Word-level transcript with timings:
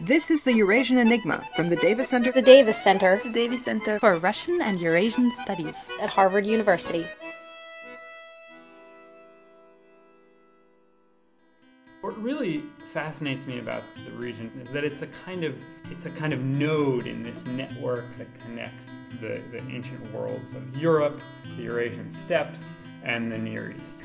This 0.00 0.30
is 0.30 0.44
the 0.44 0.52
Eurasian 0.52 0.98
Enigma 0.98 1.42
from 1.56 1.70
the 1.70 1.76
Davis 1.76 2.10
Center. 2.10 2.30
The 2.30 2.42
Davis 2.42 2.76
Center 2.76 3.18
The 3.24 3.32
Davis 3.32 3.64
Center 3.64 3.98
for 3.98 4.16
Russian 4.16 4.60
and 4.60 4.78
Eurasian 4.78 5.30
Studies. 5.30 5.74
at 6.02 6.10
Harvard 6.10 6.44
University. 6.44 7.06
What 12.02 12.22
really 12.22 12.62
fascinates 12.92 13.46
me 13.46 13.58
about 13.58 13.84
the 14.04 14.10
region 14.12 14.52
is 14.62 14.70
that 14.72 14.84
it's 14.84 15.00
a 15.00 15.06
kind 15.06 15.44
of 15.44 15.54
it's 15.90 16.04
a 16.04 16.10
kind 16.10 16.34
of 16.34 16.40
node 16.40 17.06
in 17.06 17.22
this 17.22 17.46
network 17.46 18.04
that 18.18 18.28
connects 18.40 18.98
the, 19.22 19.40
the 19.50 19.62
ancient 19.70 20.12
worlds 20.12 20.52
of 20.52 20.76
Europe, 20.76 21.22
the 21.56 21.62
Eurasian 21.62 22.10
steppes, 22.10 22.74
and 23.02 23.32
the 23.32 23.38
Near 23.38 23.74
East. 23.80 24.04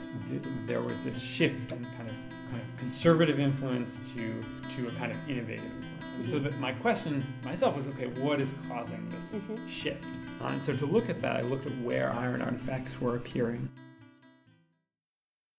There 0.65 0.81
was 0.81 1.03
this 1.03 1.19
shift 1.21 1.73
in 1.73 1.83
kind 1.97 2.09
of 2.09 2.30
kind 2.51 2.61
of 2.61 2.77
conservative 2.77 3.39
influence 3.39 3.99
to 4.13 4.43
to 4.75 4.87
a 4.87 4.91
kind 4.91 5.11
of 5.11 5.17
innovative 5.29 5.63
influence. 5.63 6.05
And 6.17 6.29
so 6.29 6.39
that 6.39 6.59
my 6.59 6.73
question 6.73 7.25
myself 7.43 7.75
was, 7.75 7.87
okay, 7.87 8.07
what 8.07 8.39
is 8.39 8.53
causing 8.67 9.09
this 9.09 9.35
shift? 9.67 10.03
Uh, 10.41 10.47
and 10.47 10.61
so 10.61 10.75
to 10.75 10.85
look 10.85 11.09
at 11.09 11.21
that, 11.21 11.37
I 11.37 11.41
looked 11.41 11.65
at 11.65 11.77
where 11.79 12.13
iron 12.13 12.41
artifacts 12.41 12.99
were 12.99 13.15
appearing. 13.15 13.69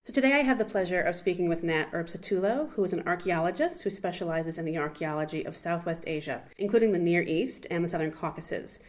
So 0.05 0.11
today 0.11 0.33
I 0.33 0.39
have 0.39 0.57
the 0.57 0.65
pleasure 0.65 1.01
of 1.01 1.15
speaking 1.15 1.47
with 1.47 1.63
Nat 1.63 1.87
Erb-Satullo, 1.93 2.71
who 2.71 2.83
is 2.83 2.91
an 2.91 3.03
archaeologist 3.07 3.83
who 3.83 3.89
specializes 3.89 4.57
in 4.57 4.65
the 4.65 4.77
archaeology 4.77 5.45
of 5.45 5.55
Southwest 5.55 6.03
Asia, 6.05 6.43
including 6.57 6.91
the 6.91 6.99
Near 6.99 7.21
East 7.21 7.65
and 7.71 7.85
the 7.85 7.89
Southern 7.89 8.11
Caucasus. 8.11 8.79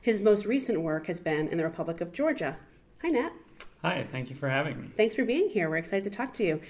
His 0.00 0.22
most 0.22 0.46
recent 0.46 0.80
work 0.80 1.08
has 1.08 1.20
been 1.20 1.46
in 1.48 1.58
the 1.58 1.64
Republic 1.64 2.00
of 2.00 2.14
Georgia. 2.14 2.56
Hi, 3.02 3.08
Nat. 3.08 3.32
Hi, 3.82 4.06
thank 4.10 4.30
you 4.30 4.36
for 4.36 4.48
having 4.48 4.80
me. 4.80 4.88
Thanks 4.96 5.14
for 5.14 5.26
being 5.26 5.50
here. 5.50 5.68
We're 5.68 5.76
excited 5.76 6.04
to 6.04 6.16
talk 6.16 6.32
to 6.34 6.44
you. 6.44 6.60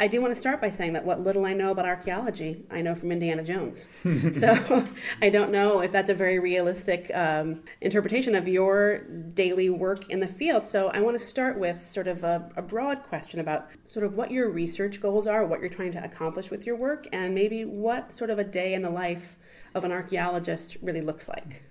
I 0.00 0.06
do 0.06 0.20
want 0.20 0.32
to 0.32 0.38
start 0.38 0.60
by 0.60 0.70
saying 0.70 0.92
that 0.92 1.04
what 1.04 1.20
little 1.20 1.44
I 1.44 1.54
know 1.54 1.70
about 1.70 1.84
archaeology, 1.84 2.64
I 2.70 2.82
know 2.82 2.94
from 2.94 3.10
Indiana 3.10 3.42
Jones. 3.42 3.86
so 4.32 4.86
I 5.22 5.28
don't 5.28 5.50
know 5.50 5.80
if 5.80 5.90
that's 5.90 6.08
a 6.08 6.14
very 6.14 6.38
realistic 6.38 7.10
um, 7.12 7.64
interpretation 7.80 8.36
of 8.36 8.46
your 8.46 8.98
daily 9.34 9.68
work 9.70 10.08
in 10.08 10.20
the 10.20 10.28
field. 10.28 10.66
So 10.66 10.88
I 10.88 11.00
want 11.00 11.18
to 11.18 11.24
start 11.24 11.58
with 11.58 11.88
sort 11.88 12.06
of 12.06 12.22
a, 12.22 12.48
a 12.54 12.62
broad 12.62 13.02
question 13.02 13.40
about 13.40 13.68
sort 13.86 14.06
of 14.06 14.14
what 14.14 14.30
your 14.30 14.48
research 14.48 15.00
goals 15.00 15.26
are, 15.26 15.44
what 15.44 15.60
you're 15.60 15.68
trying 15.68 15.92
to 15.92 16.04
accomplish 16.04 16.48
with 16.48 16.64
your 16.64 16.76
work, 16.76 17.08
and 17.12 17.34
maybe 17.34 17.64
what 17.64 18.16
sort 18.16 18.30
of 18.30 18.38
a 18.38 18.44
day 18.44 18.74
in 18.74 18.82
the 18.82 18.90
life 18.90 19.36
of 19.74 19.82
an 19.82 19.90
archaeologist 19.90 20.76
really 20.80 21.00
looks 21.00 21.28
like. 21.28 21.64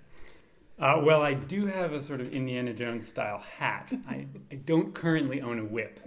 Uh, 0.80 1.00
well, 1.02 1.22
I 1.22 1.34
do 1.34 1.66
have 1.66 1.92
a 1.92 2.00
sort 2.00 2.20
of 2.20 2.32
Indiana 2.32 2.72
Jones 2.72 3.06
style 3.06 3.38
hat. 3.38 3.92
I, 4.08 4.26
I 4.52 4.54
don't 4.54 4.94
currently 4.94 5.40
own 5.40 5.58
a 5.58 5.64
whip. 5.64 6.00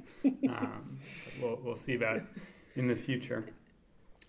Um, 0.47 0.97
we'll, 1.41 1.59
we'll 1.63 1.75
see 1.75 1.95
about 1.95 2.17
it 2.17 2.23
in 2.75 2.87
the 2.87 2.95
future. 2.95 3.45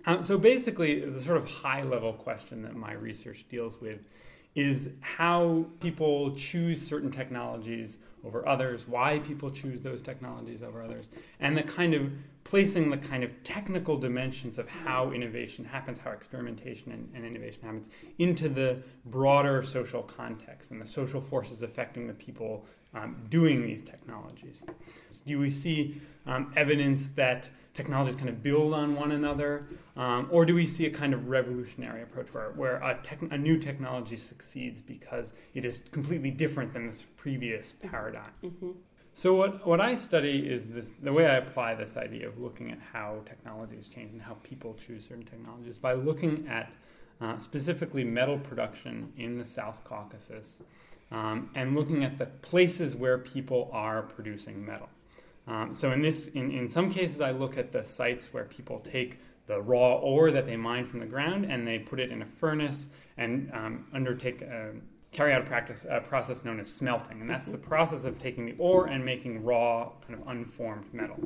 Um, 0.07 0.23
so 0.23 0.37
basically, 0.39 1.01
the 1.01 1.21
sort 1.21 1.37
of 1.37 1.49
high 1.49 1.83
level 1.83 2.13
question 2.13 2.63
that 2.63 2.75
my 2.75 2.93
research 2.93 3.45
deals 3.49 3.81
with 3.81 4.07
is 4.55 4.91
how 5.01 5.65
people 5.81 6.35
choose 6.35 6.85
certain 6.85 7.11
technologies 7.11 7.99
over 8.25 8.47
others, 8.47 8.87
why 8.87 9.19
people 9.21 9.51
choose 9.51 9.81
those 9.81 10.03
technologies 10.03 10.63
over 10.63 10.83
others, 10.83 11.09
and 11.41 11.57
the 11.57 11.63
kind 11.63 11.95
of 11.95 12.11
placing 12.45 12.91
the 12.91 12.97
kind 12.97 13.23
of 13.23 13.43
technical 13.45 13.97
dimensions 13.97 14.59
of 14.59 14.69
how 14.69 15.11
innovation 15.13 15.65
happens, 15.65 15.99
how 15.99 16.11
experimentation 16.11 16.93
and, 16.93 17.09
and 17.15 17.25
innovation 17.25 17.63
happens, 17.63 17.89
into 18.19 18.49
the 18.49 18.83
broader 19.07 19.63
social 19.63 20.03
context 20.03 20.71
and 20.71 20.81
the 20.81 20.87
social 20.87 21.21
forces 21.21 21.63
affecting 21.63 22.07
the 22.07 22.15
people 22.15 22.67
um, 22.95 23.17
doing 23.31 23.63
these 23.63 23.83
technologies. 23.83 24.65
Do 25.27 25.39
we 25.39 25.51
see 25.51 26.01
um, 26.27 26.53
evidence 26.57 27.09
that 27.17 27.49
technologies 27.75 28.17
kind 28.17 28.29
of 28.29 28.43
build 28.43 28.75
on 28.75 28.95
one 28.95 29.13
another, 29.13 29.67
um, 29.97 30.29
or 30.31 30.45
do 30.45 30.55
we 30.55 30.67
see 30.67 30.87
a 30.87 30.91
kind 30.91 31.15
of 31.15 31.29
revolutionary 31.29 32.03
approach 32.03 32.33
where, 32.35 32.51
where 32.53 32.77
a, 32.77 32.99
tech, 33.03 33.19
a 33.31 33.39
new 33.39 33.59
technology 33.59 34.17
succeeds 34.17 34.81
because 34.83 35.33
it 35.55 35.65
is 35.65 35.81
completely 35.91 36.31
different 36.31 36.73
than 36.73 36.87
this 36.87 37.05
previous 37.17 37.73
paradigm? 37.73 38.33
So 39.15 39.35
what, 39.35 39.67
what 39.67 39.81
I 39.81 39.95
study 39.95 40.39
is 40.49 40.67
this 40.67 40.91
the 41.03 41.13
way 41.13 41.27
I 41.27 41.37
apply 41.37 41.75
this 41.75 41.97
idea 41.99 42.29
of 42.29 42.39
looking 42.39 42.71
at 42.71 42.79
how 42.81 43.21
technologies 43.27 43.89
change 43.89 44.13
and 44.13 44.23
how 44.23 44.35
people 44.43 44.75
choose 44.75 45.05
certain 45.07 45.25
technologies 45.25 45.79
by 45.79 45.93
looking 45.93 46.47
at 46.49 46.73
uh, 47.21 47.39
specifically 47.39 48.05
metal 48.05 48.39
production 48.39 49.13
in 49.19 49.37
the 49.37 49.45
South 49.45 49.85
Caucasus 49.85 50.63
um, 51.13 51.51
and 51.55 51.77
looking 51.77 52.03
at 52.03 52.19
the 52.19 52.27
places 52.27 52.97
where 52.97 53.19
people 53.19 53.71
are 53.73 54.03
producing 54.03 54.65
metal. 54.65 54.89
Um, 55.47 55.73
so 55.73 55.93
in 55.93 56.01
this, 56.01 56.29
in, 56.29 56.51
in 56.51 56.69
some 56.69 56.91
cases, 56.91 57.21
I 57.21 57.31
look 57.31 57.59
at 57.59 57.71
the 57.71 57.85
sites 57.85 58.33
where 58.33 58.45
people 58.45 58.81
take 58.81 59.19
the 59.47 59.61
raw 59.61 59.97
ore 59.97 60.31
that 60.31 60.47
they 60.47 60.57
mine 60.57 60.87
from 60.87 61.01
the 61.01 61.07
ground 61.07 61.45
and 61.45 61.67
they 61.67 61.79
put 61.79 62.01
it 62.01 62.11
in 62.11 62.23
a 62.23 62.27
furnace 62.27 62.89
and 63.19 63.51
um, 63.53 63.87
undertake 63.93 64.43
a, 64.43 64.73
carry 65.11 65.33
out 65.35 65.43
a 65.43 65.45
practice 65.45 65.85
a 65.89 66.01
process 66.01 66.45
known 66.45 66.59
as 66.59 66.73
smelting, 66.73 67.21
and 67.21 67.29
that's 67.29 67.49
the 67.49 67.59
process 67.59 68.05
of 68.05 68.19
taking 68.19 68.47
the 68.47 68.55
ore 68.59 68.87
and 68.87 69.05
making 69.05 69.45
raw, 69.45 69.91
kind 70.07 70.19
of 70.19 70.27
unformed 70.29 70.93
metal. 70.93 71.19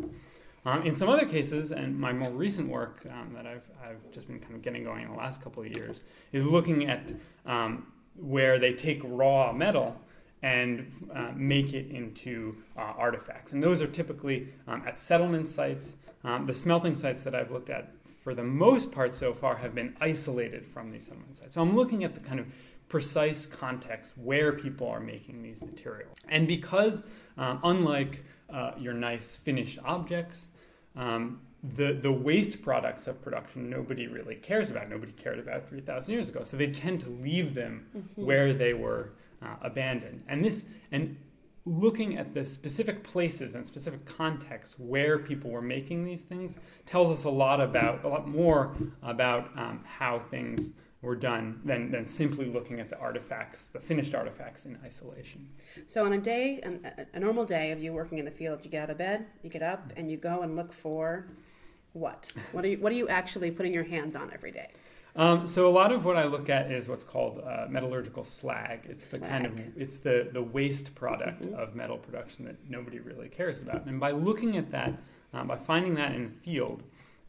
Um, 0.64 0.82
in 0.82 0.96
some 0.96 1.08
other 1.08 1.24
cases, 1.24 1.70
and 1.70 1.96
my 1.96 2.12
more 2.12 2.30
recent 2.30 2.68
work 2.68 3.06
um, 3.12 3.32
that 3.34 3.46
I've, 3.46 3.70
I've 3.80 4.10
just 4.10 4.26
been 4.26 4.40
kind 4.40 4.56
of 4.56 4.62
getting 4.62 4.82
going 4.82 5.04
in 5.04 5.12
the 5.12 5.16
last 5.16 5.40
couple 5.40 5.62
of 5.62 5.68
years, 5.68 6.02
is 6.32 6.44
looking 6.44 6.90
at 6.90 7.12
um, 7.46 7.92
where 8.18 8.58
they 8.58 8.72
take 8.72 9.00
raw 9.04 9.52
metal 9.52 9.96
and 10.42 10.92
uh, 11.14 11.30
make 11.34 11.72
it 11.74 11.90
into 11.90 12.56
uh, 12.76 12.80
artifacts. 12.80 13.52
And 13.52 13.62
those 13.62 13.82
are 13.82 13.86
typically 13.86 14.48
um, 14.68 14.82
at 14.86 14.98
settlement 14.98 15.48
sites. 15.48 15.96
Um, 16.24 16.46
the 16.46 16.54
smelting 16.54 16.94
sites 16.94 17.22
that 17.22 17.34
I've 17.34 17.50
looked 17.50 17.70
at, 17.70 17.92
for 18.22 18.34
the 18.34 18.44
most 18.44 18.92
part 18.92 19.14
so 19.14 19.32
far, 19.32 19.56
have 19.56 19.74
been 19.74 19.96
isolated 20.00 20.66
from 20.66 20.90
these 20.90 21.04
settlement 21.04 21.36
sites. 21.36 21.54
So 21.54 21.62
I'm 21.62 21.74
looking 21.74 22.04
at 22.04 22.14
the 22.14 22.20
kind 22.20 22.40
of 22.40 22.46
precise 22.88 23.46
context 23.46 24.14
where 24.18 24.52
people 24.52 24.88
are 24.88 25.00
making 25.00 25.42
these 25.42 25.60
materials. 25.62 26.16
And 26.28 26.46
because, 26.46 27.02
um, 27.38 27.60
unlike 27.64 28.24
uh, 28.52 28.72
your 28.78 28.94
nice 28.94 29.36
finished 29.36 29.78
objects, 29.84 30.48
um, 30.94 31.40
the, 31.62 31.94
the 31.94 32.12
waste 32.12 32.62
products 32.62 33.06
of 33.06 33.20
production 33.22 33.68
nobody 33.68 34.06
really 34.06 34.36
cares 34.36 34.70
about. 34.70 34.88
Nobody 34.88 35.12
cared 35.12 35.38
about 35.38 35.68
3,000 35.68 36.12
years 36.12 36.28
ago. 36.28 36.42
So 36.44 36.56
they 36.56 36.68
tend 36.68 37.00
to 37.00 37.10
leave 37.10 37.54
them 37.54 37.86
where 38.14 38.52
they 38.52 38.72
were 38.72 39.10
uh, 39.42 39.56
abandoned. 39.62 40.22
And 40.28 40.44
this, 40.44 40.66
and 40.92 41.16
looking 41.64 42.16
at 42.16 42.32
the 42.32 42.44
specific 42.44 43.02
places 43.02 43.54
and 43.56 43.66
specific 43.66 44.04
contexts 44.04 44.76
where 44.78 45.18
people 45.18 45.50
were 45.50 45.62
making 45.62 46.04
these 46.04 46.22
things 46.22 46.56
tells 46.84 47.10
us 47.10 47.24
a 47.24 47.30
lot 47.30 47.60
about, 47.60 48.04
a 48.04 48.08
lot 48.08 48.28
more 48.28 48.74
about 49.02 49.50
um, 49.58 49.80
how 49.84 50.18
things 50.18 50.70
were 51.06 51.14
done 51.14 51.60
than, 51.64 51.90
than 51.92 52.04
simply 52.04 52.46
looking 52.46 52.80
at 52.80 52.90
the 52.90 52.98
artifacts, 52.98 53.68
the 53.68 53.78
finished 53.78 54.12
artifacts 54.14 54.66
in 54.66 54.76
isolation. 54.84 55.48
So 55.86 56.04
on 56.04 56.12
a 56.14 56.18
day, 56.18 56.58
an, 56.64 56.84
a- 56.98 57.06
a 57.16 57.20
normal 57.20 57.44
day 57.46 57.70
of 57.70 57.80
you 57.80 57.92
working 57.92 58.18
in 58.18 58.24
the 58.24 58.30
field, 58.30 58.64
you 58.64 58.70
get 58.70 58.82
out 58.82 58.90
of 58.90 58.98
bed, 58.98 59.24
you 59.42 59.48
get 59.48 59.62
up, 59.62 59.92
and 59.96 60.10
you 60.10 60.16
go 60.16 60.42
and 60.42 60.56
look 60.56 60.72
for 60.72 61.28
what? 61.92 62.30
What 62.50 62.64
are 62.64 62.68
you, 62.68 62.78
what 62.78 62.90
are 62.92 62.96
you 62.96 63.08
actually 63.08 63.52
putting 63.52 63.72
your 63.72 63.84
hands 63.84 64.16
on 64.16 64.30
every 64.34 64.50
day? 64.50 64.70
Um, 65.14 65.46
so 65.46 65.66
a 65.68 65.70
lot 65.70 65.92
of 65.92 66.04
what 66.04 66.16
I 66.16 66.24
look 66.24 66.50
at 66.50 66.70
is 66.70 66.88
what's 66.88 67.04
called 67.04 67.40
uh, 67.46 67.66
metallurgical 67.70 68.24
slag. 68.24 68.80
It's 68.90 69.10
the 69.12 69.18
kind 69.18 69.46
of 69.46 69.58
it's 69.78 69.96
the 69.98 70.28
the 70.30 70.42
waste 70.42 70.94
product 70.94 71.46
of 71.54 71.74
metal 71.74 71.96
production 71.96 72.44
that 72.44 72.56
nobody 72.68 72.98
really 72.98 73.28
cares 73.30 73.62
about. 73.62 73.86
And 73.86 73.98
by 73.98 74.10
looking 74.10 74.58
at 74.58 74.70
that, 74.72 74.92
um, 75.32 75.46
by 75.46 75.56
finding 75.56 75.94
that 75.94 76.14
in 76.14 76.24
the 76.24 76.30
field. 76.42 76.82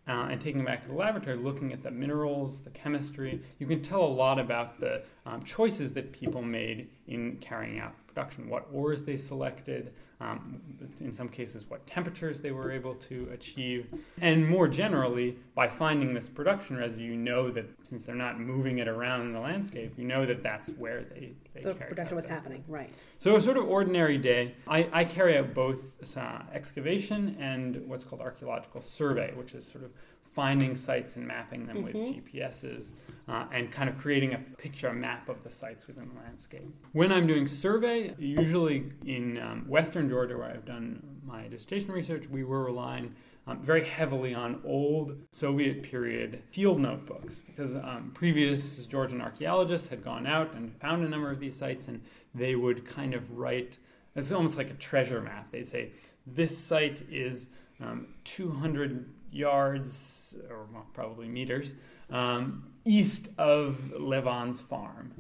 Uh, 0.07 0.29
and 0.31 0.39
taking 0.39 0.59
them 0.59 0.65
back 0.65 0.81
to 0.81 0.87
the 0.87 0.93
laboratory, 0.93 1.35
looking 1.35 1.73
at 1.73 1.83
the 1.83 1.91
minerals, 1.91 2.61
the 2.61 2.69
chemistry, 2.69 3.41
you 3.59 3.67
can 3.67 3.81
tell 3.81 4.01
a 4.01 4.07
lot 4.07 4.39
about 4.39 4.79
the 4.79 5.03
um, 5.27 5.43
choices 5.43 5.91
that 5.93 6.11
people 6.13 6.41
made 6.41 6.87
in 7.07 7.37
carrying 7.41 7.79
out 7.79 7.93
production. 8.07 8.49
What 8.49 8.67
ores 8.71 9.03
they 9.03 9.17
selected, 9.17 9.93
um, 10.21 10.61
in 11.01 11.13
some 11.13 11.27
cases, 11.27 11.69
what 11.69 11.85
temperatures 11.85 12.39
they 12.39 12.51
were 12.51 12.71
able 12.71 12.95
to 12.95 13.29
achieve, 13.33 13.93
and 14.21 14.47
more 14.47 14.67
generally, 14.67 15.37
by 15.53 15.67
finding 15.67 16.13
this 16.13 16.29
production 16.29 16.77
residue, 16.77 17.03
you 17.03 17.17
know 17.17 17.51
that 17.51 17.65
since 17.83 18.05
they're 18.05 18.15
not 18.15 18.39
moving 18.39 18.79
it 18.79 18.87
around 18.87 19.21
in 19.21 19.33
the 19.33 19.39
landscape, 19.39 19.93
you 19.97 20.05
know 20.05 20.25
that 20.25 20.41
that's 20.41 20.69
where 20.69 21.03
they, 21.03 21.33
they 21.53 21.61
The 21.61 21.73
carried 21.73 21.89
production 21.89 22.13
out 22.13 22.15
was 22.15 22.25
happening, 22.27 22.63
right? 22.67 22.91
So 23.19 23.35
a 23.35 23.41
sort 23.41 23.57
of 23.57 23.67
ordinary 23.67 24.17
day, 24.17 24.55
I, 24.67 24.87
I 24.93 25.03
carry 25.03 25.37
out 25.37 25.53
both 25.53 26.15
uh, 26.15 26.39
excavation 26.53 27.35
and 27.39 27.85
what's 27.87 28.05
called 28.05 28.21
archaeological 28.21 28.81
survey, 28.81 29.33
which 29.35 29.53
is 29.53 29.67
sort 29.67 29.83
of 29.83 29.91
finding 30.37 30.75
sites 30.75 31.15
and 31.15 31.27
mapping 31.27 31.65
them 31.65 31.81
with 31.81 31.95
GPSs 31.95 32.91
uh, 33.27 33.45
and 33.51 33.71
kind 33.71 33.89
of 33.89 33.97
creating 33.97 34.35
a 34.35 34.37
picture, 34.37 34.87
a 34.89 34.93
map 34.93 35.16
of 35.27 35.43
the 35.43 35.49
sites 35.49 35.87
within 35.87 36.09
the 36.09 36.21
landscape. 36.21 36.67
When 36.93 37.11
I'm 37.11 37.27
doing 37.27 37.47
survey, 37.47 38.13
usually 38.17 38.91
in 39.05 39.37
um, 39.39 39.65
western 39.67 40.09
Georgia, 40.09 40.37
where 40.37 40.49
I've 40.49 40.65
done 40.65 41.01
my 41.25 41.47
dissertation 41.47 41.91
research, 41.91 42.27
we 42.29 42.43
were 42.43 42.63
relying 42.63 43.13
um, 43.47 43.59
very 43.61 43.85
heavily 43.85 44.33
on 44.33 44.61
old 44.65 45.17
Soviet 45.31 45.81
period 45.83 46.41
field 46.51 46.79
notebooks 46.79 47.41
because 47.45 47.75
um, 47.75 48.11
previous 48.13 48.85
Georgian 48.85 49.21
archaeologists 49.21 49.87
had 49.87 50.03
gone 50.03 50.27
out 50.27 50.53
and 50.53 50.75
found 50.81 51.03
a 51.03 51.09
number 51.09 51.31
of 51.31 51.39
these 51.39 51.55
sites 51.55 51.87
and 51.87 52.01
they 52.35 52.55
would 52.55 52.85
kind 52.85 53.13
of 53.13 53.37
write 53.37 53.77
it's 54.17 54.31
almost 54.31 54.57
like 54.57 54.71
a 54.71 54.73
treasure 54.73 55.21
map. 55.21 55.51
They'd 55.51 55.67
say 55.67 55.91
this 56.25 56.57
site 56.57 57.03
is 57.09 57.49
um, 57.79 58.07
200 58.23 59.05
yards 59.31 60.35
or 60.49 60.67
well, 60.73 60.87
probably 60.93 61.27
meters 61.27 61.75
um, 62.09 62.63
east 62.85 63.29
of 63.37 63.77
Levon's 63.99 64.61
farm. 64.61 65.11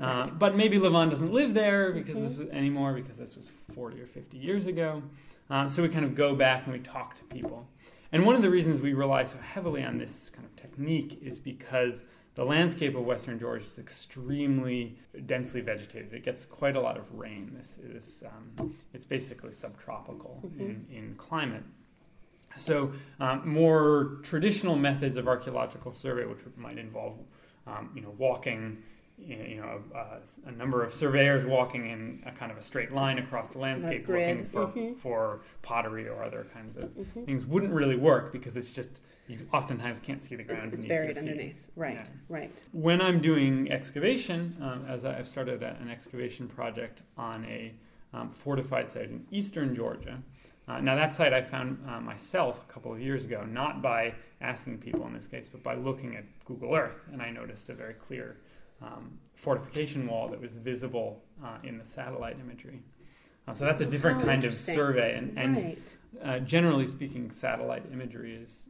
Uh, 0.00 0.26
but 0.38 0.56
maybe 0.56 0.78
Levon 0.78 1.08
doesn't 1.08 1.32
live 1.32 1.54
there 1.54 1.92
because 1.92 2.20
this 2.20 2.38
was, 2.38 2.48
anymore 2.50 2.92
because 2.94 3.16
this 3.16 3.36
was 3.36 3.50
40 3.74 4.00
or 4.00 4.06
50 4.06 4.36
years 4.36 4.66
ago. 4.66 5.02
Uh, 5.50 5.68
so 5.68 5.82
we 5.82 5.88
kind 5.88 6.04
of 6.04 6.14
go 6.14 6.34
back 6.34 6.64
and 6.64 6.72
we 6.72 6.80
talk 6.80 7.16
to 7.16 7.24
people. 7.24 7.66
And 8.12 8.26
one 8.26 8.34
of 8.34 8.42
the 8.42 8.50
reasons 8.50 8.80
we 8.80 8.92
rely 8.92 9.24
so 9.24 9.38
heavily 9.38 9.82
on 9.84 9.98
this 9.98 10.30
kind 10.30 10.44
of 10.44 10.54
technique 10.56 11.18
is 11.22 11.38
because 11.38 12.04
the 12.34 12.44
landscape 12.44 12.94
of 12.94 13.04
western 13.04 13.38
Georgia 13.38 13.66
is 13.66 13.78
extremely 13.78 14.96
densely 15.26 15.60
vegetated. 15.60 16.12
It 16.12 16.22
gets 16.22 16.44
quite 16.44 16.76
a 16.76 16.80
lot 16.80 16.96
of 16.96 17.04
rain. 17.12 17.52
This 17.56 17.78
is 17.78 18.24
um, 18.26 18.74
it's 18.94 19.04
basically 19.04 19.52
subtropical 19.52 20.42
mm-hmm. 20.44 20.60
in, 20.60 20.86
in 20.90 21.14
climate. 21.16 21.64
So, 22.56 22.92
um, 23.20 23.48
more 23.48 24.18
traditional 24.22 24.76
methods 24.76 25.16
of 25.16 25.28
archaeological 25.28 25.92
survey, 25.92 26.24
which 26.26 26.40
might 26.56 26.78
involve, 26.78 27.18
um, 27.66 27.90
you 27.94 28.02
know, 28.02 28.14
walking, 28.18 28.82
you 29.18 29.56
know, 29.56 29.82
uh, 29.94 30.18
a 30.46 30.52
number 30.52 30.82
of 30.82 30.92
surveyors 30.92 31.44
walking 31.44 31.88
in 31.88 32.22
a 32.26 32.32
kind 32.32 32.50
of 32.50 32.58
a 32.58 32.62
straight 32.62 32.92
line 32.92 33.18
across 33.18 33.52
the 33.52 33.58
landscape, 33.58 34.06
looking 34.08 34.44
for, 34.44 34.66
mm-hmm. 34.66 34.92
for 34.94 35.40
pottery 35.62 36.08
or 36.08 36.22
other 36.22 36.46
kinds 36.52 36.76
of 36.76 36.84
mm-hmm. 36.90 37.24
things, 37.24 37.46
wouldn't 37.46 37.72
really 37.72 37.96
work 37.96 38.32
because 38.32 38.56
it's 38.56 38.70
just 38.70 39.00
you 39.28 39.46
oftentimes 39.52 40.00
can't 40.00 40.22
see 40.22 40.34
the 40.34 40.42
ground. 40.42 40.72
It's, 40.72 40.82
it's 40.82 40.84
buried 40.84 41.16
underneath. 41.16 41.70
Right. 41.76 41.94
Yeah. 41.94 42.06
Right. 42.28 42.58
When 42.72 43.00
I'm 43.00 43.20
doing 43.20 43.70
excavation, 43.70 44.56
um, 44.60 44.80
as 44.88 45.04
I've 45.04 45.28
started 45.28 45.62
an 45.62 45.88
excavation 45.88 46.48
project 46.48 47.02
on 47.16 47.44
a 47.44 47.72
um, 48.14 48.28
fortified 48.28 48.90
site 48.90 49.10
in 49.10 49.24
eastern 49.30 49.74
Georgia. 49.74 50.22
Uh, 50.72 50.80
now, 50.80 50.94
that 50.94 51.14
site 51.14 51.34
I 51.34 51.42
found 51.42 51.78
uh, 51.86 52.00
myself 52.00 52.64
a 52.68 52.72
couple 52.72 52.92
of 52.92 53.00
years 53.00 53.24
ago, 53.24 53.44
not 53.44 53.82
by 53.82 54.14
asking 54.40 54.78
people 54.78 55.06
in 55.06 55.12
this 55.12 55.26
case, 55.26 55.48
but 55.48 55.62
by 55.62 55.74
looking 55.74 56.16
at 56.16 56.24
Google 56.46 56.74
Earth, 56.74 57.02
and 57.12 57.20
I 57.20 57.30
noticed 57.30 57.68
a 57.68 57.74
very 57.74 57.92
clear 57.94 58.38
um, 58.80 59.18
fortification 59.34 60.06
wall 60.06 60.28
that 60.28 60.40
was 60.40 60.56
visible 60.56 61.22
uh, 61.44 61.58
in 61.62 61.76
the 61.76 61.84
satellite 61.84 62.38
imagery. 62.40 62.80
Uh, 63.46 63.52
so 63.52 63.66
that's 63.66 63.82
a 63.82 63.84
different 63.84 64.22
oh, 64.22 64.24
kind 64.24 64.44
of 64.44 64.54
survey, 64.54 65.16
and, 65.16 65.38
and 65.38 65.56
right. 65.56 65.96
Uh, 66.24 66.38
generally 66.38 66.86
speaking, 66.86 67.30
satellite 67.30 67.84
imagery 67.92 68.34
is 68.34 68.68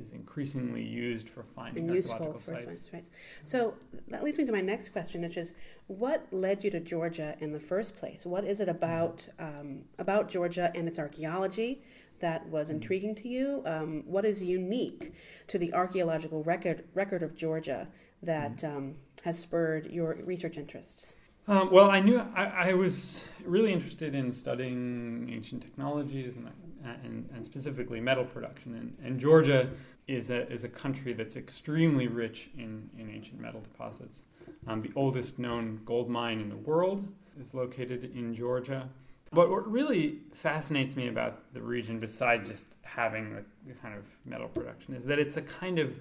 is 0.00 0.12
increasingly 0.12 0.82
used 0.82 1.28
for 1.28 1.42
finding 1.42 1.84
and 1.84 1.94
useful 1.94 2.32
for 2.32 2.40
sites. 2.40 2.90
Right. 2.92 3.04
So 3.44 3.74
that 4.08 4.24
leads 4.24 4.38
me 4.38 4.44
to 4.44 4.52
my 4.52 4.60
next 4.60 4.90
question, 4.90 5.22
which 5.22 5.36
is, 5.36 5.54
what 5.86 6.26
led 6.32 6.64
you 6.64 6.70
to 6.70 6.80
Georgia 6.80 7.36
in 7.40 7.52
the 7.52 7.60
first 7.60 7.96
place? 7.96 8.24
What 8.24 8.44
is 8.44 8.60
it 8.60 8.68
about 8.68 9.28
um, 9.38 9.82
about 9.98 10.28
Georgia 10.28 10.72
and 10.74 10.88
its 10.88 10.98
archaeology 10.98 11.82
that 12.20 12.46
was 12.48 12.66
mm-hmm. 12.66 12.76
intriguing 12.76 13.14
to 13.16 13.28
you? 13.28 13.62
Um, 13.66 14.02
what 14.06 14.24
is 14.24 14.42
unique 14.42 15.12
to 15.48 15.58
the 15.58 15.72
archaeological 15.74 16.42
record 16.42 16.84
record 16.94 17.22
of 17.22 17.34
Georgia 17.34 17.88
that 18.22 18.58
mm-hmm. 18.58 18.76
um, 18.76 18.94
has 19.24 19.38
spurred 19.38 19.90
your 19.90 20.18
research 20.24 20.56
interests? 20.56 21.14
Um, 21.50 21.68
well, 21.72 21.90
I 21.90 21.98
knew 21.98 22.22
I, 22.36 22.44
I, 22.44 22.74
was 22.74 23.24
really 23.44 23.72
interested 23.72 24.14
in 24.14 24.30
studying 24.30 25.28
ancient 25.32 25.60
technologies 25.60 26.36
and, 26.36 26.48
and, 27.04 27.28
and 27.34 27.44
specifically 27.44 27.98
metal 27.98 28.24
production. 28.24 28.76
And, 28.76 28.96
and, 29.04 29.18
Georgia 29.18 29.68
is 30.06 30.30
a, 30.30 30.48
is 30.48 30.62
a 30.62 30.68
country 30.68 31.12
that's 31.12 31.34
extremely 31.34 32.06
rich 32.06 32.50
in, 32.56 32.88
in 32.96 33.10
ancient 33.10 33.40
metal 33.40 33.60
deposits. 33.62 34.26
Um, 34.68 34.80
the 34.80 34.92
oldest 34.94 35.40
known 35.40 35.80
gold 35.84 36.08
mine 36.08 36.38
in 36.38 36.48
the 36.48 36.56
world 36.56 37.04
is 37.40 37.52
located 37.52 38.12
in 38.14 38.32
Georgia. 38.32 38.88
But 39.32 39.50
what 39.50 39.68
really 39.68 40.20
fascinates 40.32 40.94
me 40.94 41.08
about 41.08 41.52
the 41.52 41.62
region, 41.62 41.98
besides 41.98 42.46
just 42.46 42.76
having 42.82 43.34
the, 43.34 43.42
the 43.66 43.74
kind 43.74 43.96
of 43.96 44.04
metal 44.24 44.46
production, 44.46 44.94
is 44.94 45.04
that 45.06 45.18
it's 45.18 45.36
a 45.36 45.42
kind 45.42 45.80
of 45.80 45.98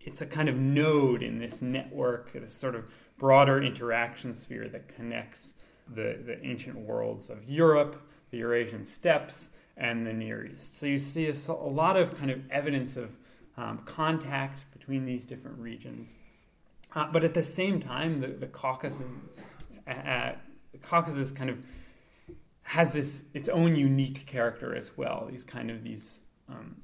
it's 0.00 0.20
a 0.20 0.26
kind 0.26 0.48
of 0.48 0.56
node 0.56 1.22
in 1.22 1.38
this 1.38 1.62
network, 1.62 2.32
this 2.32 2.52
sort 2.52 2.74
of 2.74 2.84
broader 3.18 3.62
interaction 3.62 4.34
sphere 4.34 4.68
that 4.68 4.88
connects 4.88 5.54
the, 5.94 6.18
the 6.24 6.38
ancient 6.44 6.76
worlds 6.76 7.30
of 7.30 7.44
Europe, 7.44 8.00
the 8.30 8.38
Eurasian 8.38 8.84
steppes, 8.84 9.50
and 9.76 10.06
the 10.06 10.12
Near 10.12 10.46
East. 10.46 10.78
So 10.78 10.86
you 10.86 10.98
see 10.98 11.28
a, 11.28 11.34
a 11.48 11.52
lot 11.52 11.96
of 11.96 12.16
kind 12.18 12.30
of 12.30 12.40
evidence 12.50 12.96
of 12.96 13.10
um, 13.56 13.78
contact 13.84 14.64
between 14.72 15.04
these 15.04 15.26
different 15.26 15.58
regions. 15.58 16.14
Uh, 16.94 17.06
but 17.12 17.24
at 17.24 17.34
the 17.34 17.42
same 17.42 17.80
time, 17.80 18.20
the, 18.20 18.28
the 18.28 18.46
Caucasus, 18.46 19.02
uh, 19.86 19.90
uh, 19.90 20.34
the 20.72 20.78
Caucasus 20.78 21.32
kind 21.32 21.50
of 21.50 21.58
has 22.62 22.92
this 22.92 23.24
its 23.34 23.48
own 23.48 23.74
unique 23.74 24.26
character 24.26 24.74
as 24.74 24.96
well. 24.96 25.26
These 25.30 25.44
kind 25.44 25.70
of 25.70 25.82
these 25.82 26.20
um, 26.48 26.76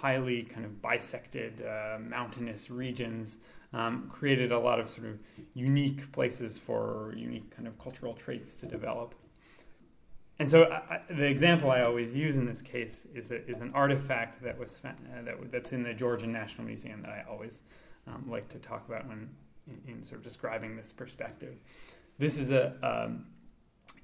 highly 0.00 0.42
kind 0.42 0.64
of 0.64 0.80
bisected 0.82 1.62
uh, 1.62 1.98
mountainous 1.98 2.70
regions 2.70 3.38
um, 3.72 4.08
created 4.08 4.52
a 4.52 4.58
lot 4.58 4.78
of 4.78 4.88
sort 4.88 5.06
of 5.06 5.22
unique 5.54 6.10
places 6.12 6.58
for 6.58 7.12
unique 7.16 7.50
kind 7.54 7.66
of 7.66 7.78
cultural 7.78 8.14
traits 8.14 8.54
to 8.56 8.66
develop. 8.66 9.14
And 10.38 10.48
so 10.48 10.64
I, 10.64 11.00
the 11.08 11.26
example 11.26 11.70
I 11.70 11.82
always 11.82 12.14
use 12.14 12.36
in 12.36 12.44
this 12.44 12.60
case 12.60 13.06
is, 13.14 13.30
a, 13.30 13.46
is 13.48 13.60
an 13.60 13.72
artifact 13.74 14.42
that 14.42 14.58
was 14.58 14.80
uh, 14.84 14.90
that, 15.24 15.50
that's 15.50 15.72
in 15.72 15.82
the 15.82 15.94
Georgian 15.94 16.30
National 16.30 16.66
Museum 16.66 17.00
that 17.02 17.10
I 17.10 17.24
always 17.28 17.62
um, 18.06 18.24
like 18.28 18.48
to 18.50 18.58
talk 18.58 18.86
about 18.86 19.08
when 19.08 19.30
in, 19.66 19.94
in, 19.94 20.02
sort 20.04 20.18
of 20.18 20.24
describing 20.24 20.76
this 20.76 20.92
perspective. 20.92 21.56
This 22.18 22.36
is 22.36 22.50
a 22.50 22.74
um, 22.82 23.26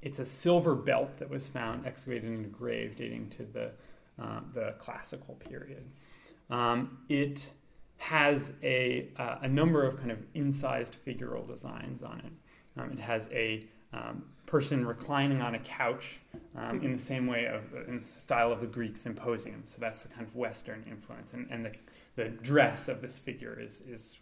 it's 0.00 0.18
a 0.18 0.24
silver 0.24 0.74
belt 0.74 1.16
that 1.18 1.28
was 1.30 1.46
found 1.46 1.86
excavated 1.86 2.30
in 2.30 2.44
a 2.44 2.48
grave 2.48 2.96
dating 2.96 3.30
to 3.36 3.44
the 3.44 3.70
uh, 4.20 4.40
the 4.54 4.74
classical 4.78 5.34
period. 5.34 5.84
Um, 6.50 6.98
it 7.08 7.50
has 7.98 8.52
a, 8.62 9.08
uh, 9.16 9.36
a 9.42 9.48
number 9.48 9.86
of 9.86 9.96
kind 9.96 10.10
of 10.10 10.18
incised 10.34 10.96
figural 11.06 11.46
designs 11.46 12.02
on 12.02 12.18
it. 12.20 12.80
Um, 12.80 12.92
it 12.92 12.98
has 12.98 13.28
a 13.32 13.66
um, 13.92 14.24
person 14.46 14.84
reclining 14.84 15.40
on 15.40 15.54
a 15.54 15.58
couch 15.60 16.18
um, 16.56 16.82
in 16.82 16.92
the 16.92 16.98
same 16.98 17.26
way 17.26 17.46
of 17.46 17.62
in 17.88 17.98
the 17.98 18.04
style 18.04 18.50
of 18.50 18.60
the 18.60 18.66
Greek 18.66 18.96
symposium. 18.96 19.62
So 19.66 19.76
that's 19.80 20.02
the 20.02 20.08
kind 20.08 20.26
of 20.26 20.34
Western 20.34 20.84
influence, 20.90 21.34
and, 21.34 21.46
and 21.50 21.64
the, 21.64 21.72
the 22.16 22.28
dress 22.28 22.88
of 22.88 23.00
this 23.00 23.18
figure 23.18 23.58
is, 23.60 23.82
is 23.82 24.18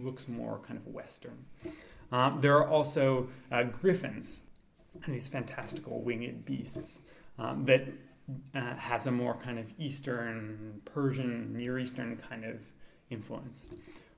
looks 0.00 0.28
more 0.28 0.60
kind 0.66 0.78
of 0.78 0.86
Western. 0.86 1.44
Um, 2.10 2.40
there 2.40 2.56
are 2.56 2.68
also 2.68 3.28
uh, 3.50 3.64
griffins 3.64 4.44
and 5.04 5.14
these 5.14 5.26
fantastical 5.28 6.02
winged 6.02 6.44
beasts 6.44 7.00
um, 7.38 7.64
that 7.64 7.88
uh, 8.54 8.74
has 8.76 9.06
a 9.06 9.10
more 9.10 9.34
kind 9.34 9.58
of 9.58 9.66
Eastern, 9.78 10.80
Persian, 10.84 11.52
Near 11.52 11.78
Eastern 11.78 12.16
kind 12.16 12.44
of 12.44 12.60
influence. 13.10 13.68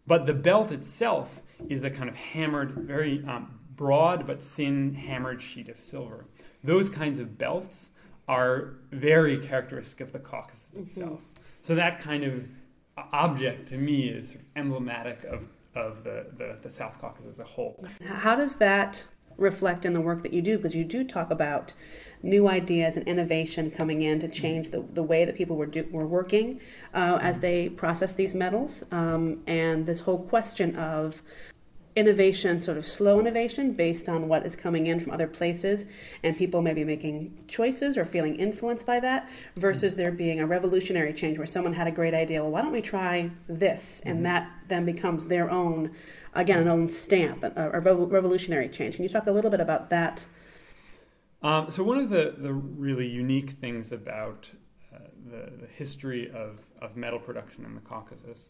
But 0.07 0.27
the 0.27 0.35
belt 0.35 0.73
itself 0.73 1.43
is 1.69 1.85
a 1.85 1.91
kind 1.91 2.09
of 2.09 2.17
hammered, 2.17 2.73
very 2.73 3.25
um, 3.27 3.59
broad 3.77 4.27
but 4.27 4.43
thin 4.43 4.95
hammered 4.95 5.41
sheet 5.41 5.69
of 5.69 5.81
silver. 5.81 6.27
Those 6.63 6.91
kinds 6.91 7.19
of 7.19 7.39
belts 7.39 7.91
are 8.29 8.75
very 8.93 9.39
characteristic 9.39 10.01
of 10.01 10.13
the 10.13 10.19
Caucasus 10.19 10.71
mm-hmm. 10.71 10.83
itself. 10.83 11.21
So 11.63 11.75
that 11.75 11.99
kind 11.99 12.25
of 12.25 12.47
object 13.13 13.69
to 13.69 13.79
me 13.79 14.09
is 14.09 14.29
sort 14.29 14.41
of 14.41 14.47
emblematic 14.57 15.25
of, 15.25 15.45
of 15.75 16.05
the, 16.05 16.27
the, 16.37 16.59
the 16.63 16.71
South 16.71 16.99
Caucasus 17.01 17.27
as 17.27 17.39
a 17.41 17.45
whole. 17.45 17.85
How 18.07 18.35
does 18.35 18.57
that 18.57 19.05
reflect 19.37 19.85
in 19.85 19.93
the 19.93 20.01
work 20.01 20.23
that 20.23 20.33
you 20.33 20.43
do 20.43 20.57
because 20.57 20.75
you 20.75 20.85
do 20.85 21.05
talk 21.05 21.31
about 21.31 21.73
new 22.23 22.49
ideas 22.49 22.97
and 22.97 23.07
innovation 23.07 23.71
coming 23.71 24.03
in 24.03 24.19
to 24.21 24.29
change 24.29 24.71
the, 24.71 24.83
the 24.93 25.03
way 25.03 25.25
that 25.25 25.37
people 25.37 25.57
were, 25.57 25.67
do, 25.67 25.87
were 25.91 26.07
working 26.07 26.61
uh, 26.95 27.19
as 27.21 27.41
they 27.41 27.69
process 27.69 28.15
these 28.15 28.35
metals. 28.35 28.85
Um, 28.91 29.43
and 29.47 29.87
this 29.87 30.01
whole 30.01 30.19
question 30.19 30.75
of 30.77 31.23
innovation, 31.97 32.59
sort 32.59 32.77
of 32.77 32.85
slow 32.85 33.21
innovation 33.21 33.73
based 33.73 34.09
on 34.09 34.29
what 34.29 34.45
is 34.45 34.57
coming 34.57 34.87
in 34.87 34.99
from 34.99 35.13
other 35.13 35.29
places, 35.29 35.87
and 36.23 36.37
people 36.37 36.61
maybe 36.61 36.85
making 36.85 37.45
choices 37.47 37.97
or 37.97 38.05
feeling 38.05 38.35
influenced 38.37 38.85
by 38.85 38.99
that, 39.01 39.29
versus 39.57 39.95
there 39.95 40.11
being 40.11 40.41
a 40.41 40.47
revolutionary 40.47 41.13
change 41.13 41.39
where 41.39 41.47
someone 41.47 41.73
had 41.73 41.87
a 41.87 41.93
great 41.93 42.15
idea. 42.15 42.43
Well, 42.43 42.51
why 42.51 42.63
don't 42.63 42.73
we 42.73 42.83
try 42.83 43.31
this? 43.49 44.03
And 44.05 44.17
mm-hmm. 44.17 44.25
that 44.25 44.51
then 44.69 44.85
becomes 44.85 45.27
their 45.27 45.51
own, 45.51 45.93
again, 46.35 46.59
an 46.61 46.69
own 46.69 46.89
stamp, 46.89 47.45
a, 47.45 47.71
a 47.73 47.81
revolutionary 47.81 48.69
change. 48.69 48.97
Can 48.97 49.05
you 49.05 49.09
talk 49.09 49.27
a 49.27 49.33
little 49.33 49.51
bit 49.51 49.61
about 49.61 49.91
that? 49.91 50.27
Um, 51.43 51.71
so 51.71 51.85
one 51.85 51.99
of 51.99 52.09
the, 52.09 52.35
the 52.39 52.53
really 52.53 53.07
unique 53.07 53.51
things 53.51 53.93
about 53.93 54.51
uh, 54.93 54.99
the, 55.31 55.53
the 55.61 55.67
history 55.67 56.31
of, 56.31 56.61
of 56.81 56.97
metal 56.97 57.19
production 57.19 57.65
in 57.65 57.75
the 57.75 57.83
Caucasus 57.83 58.49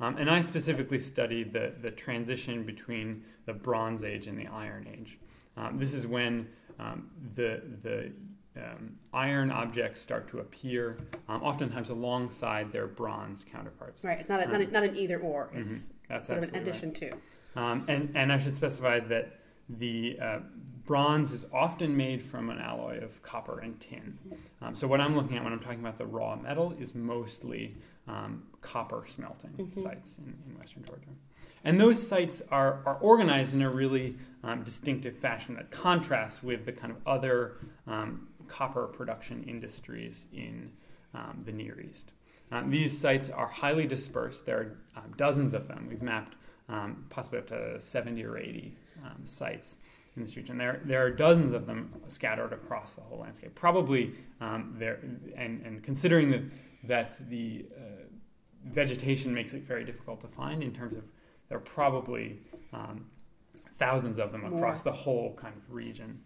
um, 0.00 0.16
and 0.16 0.30
I 0.30 0.40
specifically 0.40 0.98
studied 0.98 1.52
the, 1.52 1.72
the 1.82 1.90
transition 1.90 2.64
between 2.64 3.22
the 3.46 3.52
Bronze 3.52 4.04
Age 4.04 4.26
and 4.26 4.38
the 4.38 4.46
Iron 4.46 4.88
Age. 4.92 5.18
Um, 5.56 5.76
this 5.76 5.94
is 5.94 6.06
when 6.06 6.48
um, 6.78 7.10
the, 7.34 7.62
the 7.82 8.12
um, 8.56 8.96
iron 9.12 9.50
objects 9.50 10.00
start 10.00 10.28
to 10.28 10.38
appear, 10.38 10.98
um, 11.28 11.42
oftentimes 11.42 11.90
alongside 11.90 12.72
their 12.72 12.86
bronze 12.86 13.44
counterparts. 13.44 14.02
Right, 14.04 14.18
it's 14.18 14.28
not, 14.28 14.42
a, 14.42 14.48
not, 14.48 14.60
a, 14.60 14.66
not, 14.66 14.82
an 14.82 14.96
either 14.96 15.18
or, 15.18 15.50
it's 15.54 15.70
mm-hmm. 15.70 15.92
That's 16.08 16.26
sort 16.26 16.42
of 16.42 16.48
an 16.48 16.56
addition 16.56 16.88
right. 16.88 17.12
to. 17.54 17.60
Um, 17.60 17.84
and, 17.88 18.12
and 18.14 18.32
I 18.32 18.38
should 18.38 18.56
specify 18.56 19.00
that 19.00 19.40
the 19.68 20.18
uh, 20.20 20.38
bronze 20.90 21.30
is 21.30 21.46
often 21.52 21.96
made 21.96 22.20
from 22.20 22.50
an 22.50 22.58
alloy 22.58 23.00
of 23.00 23.22
copper 23.22 23.60
and 23.60 23.78
tin. 23.78 24.18
Um, 24.60 24.74
so 24.74 24.88
what 24.88 25.00
I'm 25.00 25.14
looking 25.14 25.36
at 25.36 25.44
when 25.44 25.52
I'm 25.52 25.60
talking 25.60 25.78
about 25.78 25.96
the 25.98 26.04
raw 26.04 26.34
metal 26.34 26.74
is 26.80 26.96
mostly 26.96 27.76
um, 28.08 28.42
copper 28.60 29.04
smelting 29.06 29.52
Mm-hmm. 29.52 29.82
sites 29.82 30.18
in, 30.18 30.36
in 30.48 30.58
western 30.58 30.82
Georgia. 30.82 31.06
And 31.62 31.80
those 31.80 32.04
sites 32.04 32.42
are, 32.50 32.82
are 32.86 32.96
organized 32.96 33.54
in 33.54 33.62
a 33.62 33.70
really 33.70 34.16
um, 34.42 34.64
distinctive 34.64 35.16
fashion 35.16 35.54
that 35.54 35.70
contrasts 35.70 36.42
with 36.42 36.64
the 36.64 36.72
kind 36.72 36.92
of 36.92 36.96
other 37.06 37.58
um, 37.86 38.26
copper 38.48 38.88
production 38.88 39.44
industries 39.44 40.26
in 40.32 40.72
um, 41.14 41.40
the 41.44 41.52
Near 41.52 41.80
East. 41.80 42.14
Um, 42.50 42.68
these 42.68 42.98
sites 42.98 43.30
are 43.30 43.46
highly 43.46 43.86
dispersed. 43.86 44.44
There 44.44 44.58
are 44.96 45.02
um, 45.04 45.14
dozens 45.16 45.54
of 45.54 45.68
them. 45.68 45.86
We've 45.88 46.02
mapped 46.02 46.34
um, 46.68 47.04
possibly 47.10 47.38
up 47.38 47.46
to 47.46 47.78
70 47.78 48.24
or 48.24 48.38
80 48.38 48.74
um, 49.04 49.24
sites 49.24 49.78
in 50.20 50.26
this 50.26 50.36
region. 50.36 50.58
There, 50.58 50.80
there 50.84 51.04
are 51.04 51.10
dozens 51.10 51.52
of 51.52 51.66
them 51.66 51.92
scattered 52.08 52.52
across 52.52 52.92
the 52.92 53.00
whole 53.00 53.18
landscape. 53.18 53.54
Probably 53.54 54.12
um, 54.40 54.74
there, 54.78 55.00
and, 55.36 55.64
and 55.64 55.82
considering 55.82 56.30
that, 56.30 56.42
that 56.84 57.28
the 57.28 57.66
uh, 57.76 57.80
vegetation 58.66 59.34
makes 59.34 59.54
it 59.54 59.62
very 59.62 59.84
difficult 59.84 60.20
to 60.20 60.28
find 60.28 60.62
in 60.62 60.72
terms 60.72 60.96
of 60.96 61.08
there 61.48 61.58
are 61.58 61.62
probably 61.62 62.38
um, 62.72 63.06
thousands 63.78 64.18
of 64.18 64.30
them 64.30 64.44
across 64.44 64.82
the 64.82 64.92
whole 64.92 65.34
kind 65.34 65.54
of 65.56 65.74
region. 65.74 66.20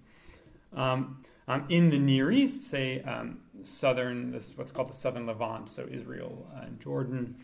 Um, 0.76 1.24
um, 1.46 1.66
in 1.68 1.88
the 1.88 1.98
Near 1.98 2.32
East, 2.32 2.62
say 2.62 3.00
um, 3.02 3.38
southern, 3.62 4.32
this 4.32 4.52
what's 4.56 4.72
called 4.72 4.88
the 4.88 4.94
southern 4.94 5.26
Levant, 5.26 5.68
so 5.68 5.86
Israel 5.90 6.46
and 6.62 6.80
Jordan, 6.80 7.36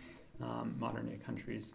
um, 0.43 0.75
modern 0.79 1.07
day 1.07 1.19
countries. 1.25 1.75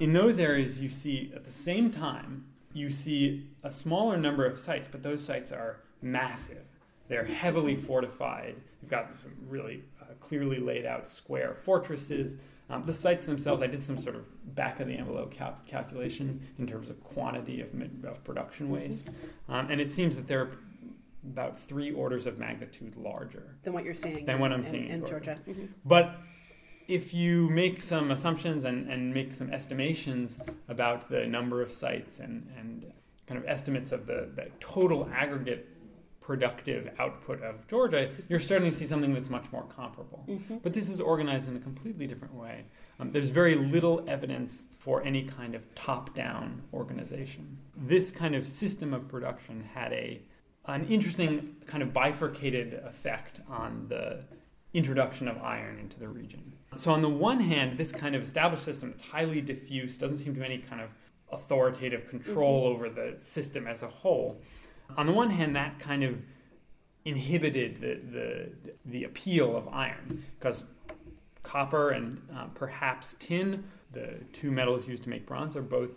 In 0.00 0.12
those 0.12 0.38
areas, 0.38 0.80
you 0.80 0.88
see 0.88 1.30
at 1.36 1.44
the 1.44 1.50
same 1.50 1.90
time 1.90 2.46
you 2.74 2.90
see 2.90 3.46
a 3.62 3.70
smaller 3.70 4.16
number 4.16 4.44
of 4.46 4.58
sites, 4.58 4.88
but 4.90 5.02
those 5.02 5.22
sites 5.24 5.52
are 5.52 5.80
massive. 6.00 6.64
They're 7.08 7.24
heavily 7.24 7.76
fortified. 7.76 8.56
You've 8.80 8.90
got 8.90 9.08
some 9.22 9.32
really 9.48 9.82
uh, 10.00 10.06
clearly 10.20 10.58
laid 10.58 10.86
out 10.86 11.08
square 11.08 11.54
fortresses. 11.54 12.36
Um, 12.70 12.84
the 12.84 12.92
sites 12.92 13.24
themselves, 13.24 13.60
I 13.60 13.66
did 13.66 13.82
some 13.82 13.98
sort 13.98 14.16
of 14.16 14.54
back 14.54 14.80
of 14.80 14.86
the 14.88 14.94
envelope 14.94 15.32
cal- 15.32 15.58
calculation 15.66 16.40
in 16.58 16.66
terms 16.66 16.88
of 16.88 17.02
quantity 17.04 17.60
of, 17.60 17.74
mid- 17.74 18.04
of 18.06 18.22
production 18.24 18.70
waste, 18.70 19.10
um, 19.48 19.70
and 19.70 19.80
it 19.80 19.92
seems 19.92 20.16
that 20.16 20.26
they're 20.26 20.48
about 21.24 21.58
three 21.58 21.92
orders 21.92 22.24
of 22.26 22.38
magnitude 22.38 22.96
larger. 22.96 23.56
Than 23.62 23.74
what 23.74 23.84
you're 23.84 23.94
seeing. 23.94 24.24
Than 24.24 24.40
what 24.40 24.52
I'm 24.52 24.64
in, 24.64 24.70
seeing 24.70 24.86
in 24.86 24.90
in 24.92 25.00
Georgia. 25.06 25.38
Georgia. 25.44 25.60
Mhm. 25.60 25.68
But 25.84 26.16
if 26.92 27.14
you 27.14 27.48
make 27.48 27.80
some 27.80 28.10
assumptions 28.10 28.64
and, 28.64 28.88
and 28.90 29.12
make 29.14 29.32
some 29.32 29.50
estimations 29.50 30.38
about 30.68 31.08
the 31.08 31.26
number 31.26 31.62
of 31.62 31.72
sites 31.72 32.20
and, 32.20 32.46
and 32.58 32.92
kind 33.26 33.38
of 33.42 33.48
estimates 33.48 33.92
of 33.92 34.06
the, 34.06 34.28
the 34.34 34.50
total 34.60 35.08
aggregate 35.12 35.68
productive 36.20 36.90
output 36.98 37.42
of 37.42 37.66
Georgia, 37.66 38.10
you're 38.28 38.38
starting 38.38 38.70
to 38.70 38.76
see 38.76 38.86
something 38.86 39.12
that's 39.12 39.30
much 39.30 39.50
more 39.50 39.64
comparable. 39.64 40.24
But 40.62 40.72
this 40.72 40.88
is 40.88 41.00
organized 41.00 41.48
in 41.48 41.56
a 41.56 41.60
completely 41.60 42.06
different 42.06 42.34
way. 42.34 42.64
Um, 43.00 43.10
there's 43.10 43.30
very 43.30 43.54
little 43.54 44.04
evidence 44.06 44.68
for 44.78 45.02
any 45.02 45.24
kind 45.24 45.54
of 45.54 45.74
top 45.74 46.14
down 46.14 46.62
organization. 46.72 47.58
This 47.76 48.10
kind 48.10 48.34
of 48.34 48.44
system 48.44 48.94
of 48.94 49.08
production 49.08 49.68
had 49.74 49.92
a 49.92 50.22
an 50.66 50.86
interesting 50.86 51.56
kind 51.66 51.82
of 51.82 51.92
bifurcated 51.92 52.74
effect 52.84 53.40
on 53.48 53.86
the 53.88 54.20
introduction 54.74 55.28
of 55.28 55.38
iron 55.38 55.78
into 55.78 55.98
the 55.98 56.08
region. 56.08 56.52
So, 56.76 56.92
on 56.92 57.02
the 57.02 57.08
one 57.08 57.40
hand, 57.40 57.76
this 57.76 57.92
kind 57.92 58.14
of 58.14 58.22
established 58.22 58.64
system 58.64 58.90
that's 58.90 59.02
highly 59.02 59.40
diffuse, 59.40 59.98
doesn't 59.98 60.16
seem 60.18 60.34
to 60.34 60.40
have 60.40 60.50
any 60.50 60.58
kind 60.58 60.80
of 60.80 60.88
authoritative 61.30 62.08
control 62.08 62.64
over 62.66 62.88
the 62.88 63.14
system 63.18 63.66
as 63.66 63.82
a 63.82 63.88
whole. 63.88 64.40
On 64.96 65.06
the 65.06 65.12
one 65.12 65.30
hand, 65.30 65.56
that 65.56 65.78
kind 65.78 66.04
of 66.04 66.16
inhibited 67.04 67.80
the, 67.80 68.00
the, 68.12 68.48
the 68.86 69.04
appeal 69.04 69.56
of 69.56 69.68
iron 69.68 70.22
because 70.38 70.64
copper 71.42 71.90
and 71.90 72.20
uh, 72.34 72.44
perhaps 72.54 73.16
tin, 73.18 73.64
the 73.92 74.14
two 74.32 74.50
metals 74.50 74.86
used 74.86 75.02
to 75.02 75.10
make 75.10 75.26
bronze, 75.26 75.56
are 75.56 75.62
both 75.62 75.90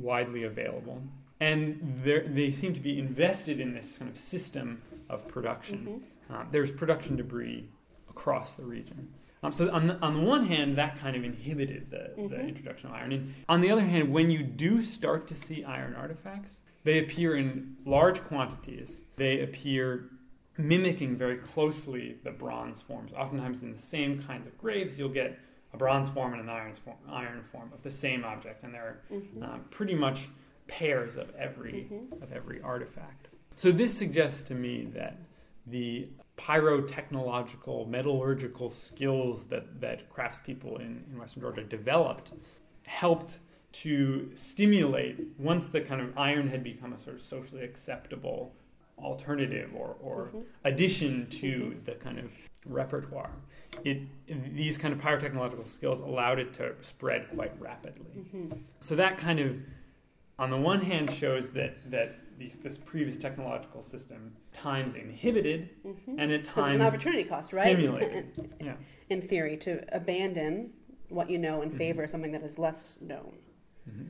widely 0.00 0.44
available. 0.44 1.02
And 1.40 2.00
they're- 2.02 2.50
seem 2.50 2.72
to 2.72 2.80
be 2.80 2.98
invested 2.98 3.60
in 3.60 3.74
this 3.74 3.98
kind 3.98 4.10
of 4.10 4.18
system 4.18 4.80
of 5.10 5.28
production. 5.28 6.02
Uh, 6.32 6.44
there's 6.50 6.70
production 6.70 7.16
debris 7.16 7.68
across 8.16 8.54
the 8.54 8.64
region. 8.64 9.08
Um, 9.42 9.52
so 9.52 9.70
on 9.70 9.86
the, 9.86 9.98
on 10.00 10.14
the 10.14 10.20
one 10.20 10.46
hand, 10.46 10.76
that 10.78 10.98
kind 10.98 11.14
of 11.14 11.22
inhibited 11.22 11.90
the, 11.90 12.10
the 12.28 12.40
introduction 12.40 12.88
of 12.88 12.94
iron. 12.94 13.12
And 13.12 13.34
on 13.48 13.60
the 13.60 13.70
other 13.70 13.82
hand, 13.82 14.12
when 14.12 14.30
you 14.30 14.42
do 14.42 14.80
start 14.80 15.26
to 15.28 15.34
see 15.34 15.62
iron 15.62 15.94
artifacts, 15.94 16.62
they 16.84 16.98
appear 16.98 17.36
in 17.36 17.76
large 17.84 18.22
quantities. 18.24 19.02
They 19.16 19.42
appear 19.42 20.10
mimicking 20.56 21.16
very 21.16 21.36
closely 21.36 22.16
the 22.24 22.30
bronze 22.30 22.80
forms. 22.80 23.12
Oftentimes, 23.12 23.62
in 23.62 23.72
the 23.72 23.78
same 23.78 24.22
kinds 24.22 24.46
of 24.46 24.56
graves, 24.56 24.98
you'll 24.98 25.10
get 25.10 25.38
a 25.74 25.76
bronze 25.76 26.08
form 26.08 26.32
and 26.32 26.42
an 26.42 26.48
iron 26.48 26.72
form, 26.72 26.96
iron 27.10 27.44
form 27.52 27.70
of 27.74 27.82
the 27.82 27.90
same 27.90 28.24
object, 28.24 28.64
and 28.64 28.72
they're 28.72 29.00
um, 29.42 29.64
pretty 29.70 29.94
much 29.94 30.28
pairs 30.66 31.16
of 31.16 31.32
every 31.36 31.88
of 32.22 32.32
every 32.32 32.60
artifact. 32.62 33.28
So 33.54 33.70
this 33.70 33.96
suggests 33.96 34.42
to 34.42 34.54
me 34.54 34.88
that 34.94 35.18
the 35.66 36.08
pyrotechnological, 36.36 37.88
metallurgical 37.88 38.70
skills 38.70 39.44
that, 39.44 39.80
that 39.80 40.10
craftspeople 40.10 40.80
in, 40.80 41.04
in 41.10 41.18
Western 41.18 41.42
Georgia 41.42 41.64
developed 41.64 42.32
helped 42.82 43.38
to 43.72 44.30
stimulate, 44.34 45.18
once 45.38 45.68
the 45.68 45.80
kind 45.80 46.00
of 46.00 46.16
iron 46.16 46.48
had 46.48 46.64
become 46.64 46.92
a 46.92 46.98
sort 46.98 47.16
of 47.16 47.22
socially 47.22 47.62
acceptable 47.62 48.54
alternative 48.98 49.70
or, 49.74 49.96
or 50.00 50.26
mm-hmm. 50.28 50.38
addition 50.64 51.26
to 51.28 51.76
the 51.84 51.92
kind 51.92 52.18
of 52.18 52.32
repertoire, 52.64 53.32
it, 53.84 54.02
these 54.54 54.78
kind 54.78 54.94
of 54.94 55.00
pyrotechnological 55.00 55.66
skills 55.66 56.00
allowed 56.00 56.38
it 56.38 56.54
to 56.54 56.74
spread 56.80 57.28
quite 57.34 57.52
rapidly. 57.60 58.10
Mm-hmm. 58.18 58.58
So 58.80 58.96
that 58.96 59.18
kind 59.18 59.40
of, 59.40 59.60
on 60.38 60.50
the 60.50 60.56
one 60.56 60.80
hand, 60.80 61.12
shows 61.12 61.50
that, 61.50 61.90
that 61.90 62.16
these, 62.38 62.56
this 62.56 62.78
previous 62.78 63.16
technological 63.16 63.82
system 63.82 64.32
times 64.52 64.94
inhibited 64.94 65.70
mm-hmm. 65.84 66.18
and 66.18 66.32
at 66.32 66.44
times 66.44 66.76
an 66.76 66.82
opportunity 66.82 67.24
cost, 67.24 67.52
right? 67.52 67.62
stimulated. 67.62 68.52
yeah. 68.60 68.74
In 69.08 69.22
theory, 69.22 69.56
to 69.58 69.84
abandon 69.94 70.70
what 71.08 71.30
you 71.30 71.38
know 71.38 71.62
in 71.62 71.68
mm-hmm. 71.68 71.78
favor 71.78 72.04
of 72.04 72.10
something 72.10 72.32
that 72.32 72.42
is 72.42 72.58
less 72.58 72.98
known. 73.00 73.36
Mm-hmm. 73.88 74.08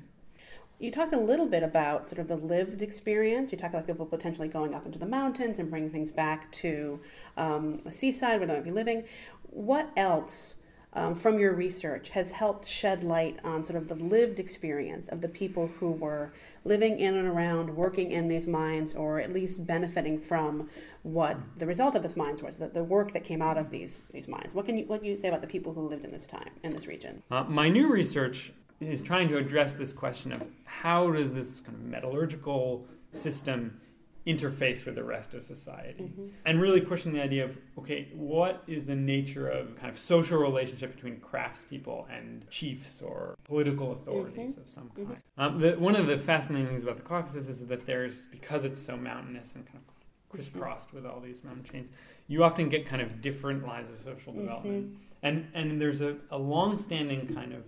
You 0.78 0.90
talked 0.90 1.14
a 1.14 1.18
little 1.18 1.46
bit 1.46 1.62
about 1.62 2.08
sort 2.08 2.18
of 2.18 2.28
the 2.28 2.36
lived 2.36 2.82
experience. 2.82 3.50
You 3.50 3.56
talked 3.56 3.72
about 3.72 3.86
people 3.86 4.04
potentially 4.04 4.48
going 4.48 4.74
up 4.74 4.84
into 4.84 4.98
the 4.98 5.06
mountains 5.06 5.58
and 5.58 5.70
bringing 5.70 5.90
things 5.90 6.10
back 6.10 6.52
to 6.52 7.00
um, 7.38 7.80
a 7.86 7.92
seaside 7.92 8.40
where 8.40 8.46
they 8.46 8.54
might 8.54 8.64
be 8.64 8.70
living. 8.70 9.04
What 9.44 9.90
else 9.96 10.56
um, 10.96 11.14
from 11.14 11.38
your 11.38 11.52
research 11.52 12.08
has 12.08 12.32
helped 12.32 12.66
shed 12.66 13.04
light 13.04 13.38
on 13.44 13.64
sort 13.64 13.76
of 13.76 13.86
the 13.86 13.94
lived 13.94 14.40
experience 14.40 15.08
of 15.08 15.20
the 15.20 15.28
people 15.28 15.70
who 15.78 15.90
were 15.92 16.32
living 16.64 16.98
in 16.98 17.14
and 17.14 17.28
around, 17.28 17.76
working 17.76 18.10
in 18.12 18.28
these 18.28 18.46
mines, 18.46 18.94
or 18.94 19.20
at 19.20 19.32
least 19.32 19.66
benefiting 19.66 20.18
from 20.18 20.70
what 21.02 21.36
the 21.58 21.66
result 21.66 21.94
of 21.94 22.02
this 22.02 22.16
mines 22.16 22.42
was, 22.42 22.56
the, 22.56 22.68
the 22.68 22.82
work 22.82 23.12
that 23.12 23.24
came 23.24 23.42
out 23.42 23.58
of 23.58 23.70
these 23.70 24.00
these 24.12 24.26
mines? 24.26 24.54
What 24.54 24.64
can 24.64 24.78
you 24.78 24.86
what 24.86 25.00
can 25.00 25.08
you 25.10 25.16
say 25.16 25.28
about 25.28 25.42
the 25.42 25.46
people 25.46 25.74
who 25.74 25.82
lived 25.82 26.04
in 26.04 26.10
this 26.10 26.26
time 26.26 26.50
in 26.62 26.70
this 26.70 26.86
region? 26.86 27.22
Uh, 27.30 27.44
my 27.44 27.68
new 27.68 27.88
research 27.92 28.52
is 28.80 29.02
trying 29.02 29.28
to 29.28 29.36
address 29.36 29.74
this 29.74 29.92
question 29.92 30.32
of 30.32 30.46
how 30.64 31.10
does 31.10 31.34
this 31.34 31.60
kind 31.60 31.76
of 31.76 31.84
metallurgical 31.84 32.86
system 33.12 33.78
interface 34.26 34.84
with 34.84 34.96
the 34.96 35.04
rest 35.04 35.34
of 35.34 35.42
society. 35.42 36.04
Mm-hmm. 36.04 36.26
And 36.44 36.60
really 36.60 36.80
pushing 36.80 37.12
the 37.12 37.22
idea 37.22 37.44
of 37.44 37.56
okay 37.78 38.08
what 38.14 38.62
is 38.66 38.86
the 38.86 38.96
nature 38.96 39.48
of 39.48 39.76
kind 39.76 39.88
of 39.88 39.98
social 39.98 40.38
relationship 40.38 40.94
between 40.94 41.16
craftspeople 41.20 42.06
and 42.10 42.48
chiefs 42.50 43.00
or 43.02 43.36
political 43.44 43.92
authorities 43.92 44.52
mm-hmm. 44.52 44.60
of 44.60 44.68
some 44.68 44.90
mm-hmm. 44.90 45.06
kind? 45.06 45.22
Um, 45.38 45.60
the, 45.60 45.72
one 45.72 45.96
of 45.96 46.06
the 46.06 46.18
fascinating 46.18 46.68
things 46.68 46.82
about 46.82 46.96
the 46.96 47.02
caucasus 47.02 47.48
is 47.48 47.66
that 47.66 47.86
there's 47.86 48.26
because 48.26 48.64
it's 48.64 48.80
so 48.80 48.96
mountainous 48.96 49.54
and 49.54 49.64
kind 49.66 49.78
of 49.78 49.94
crisscrossed 50.28 50.92
with 50.92 51.06
all 51.06 51.20
these 51.20 51.44
mountain 51.44 51.64
chains 51.64 51.90
you 52.28 52.42
often 52.42 52.68
get 52.68 52.86
kind 52.86 53.02
of 53.02 53.20
different 53.20 53.66
lines 53.66 53.90
of 53.90 53.98
social 54.02 54.32
development. 54.32 54.96
And 55.22 55.48
and 55.54 55.80
there's 55.80 56.00
a, 56.00 56.16
a 56.30 56.38
long-standing 56.38 57.34
kind 57.34 57.52
of 57.52 57.64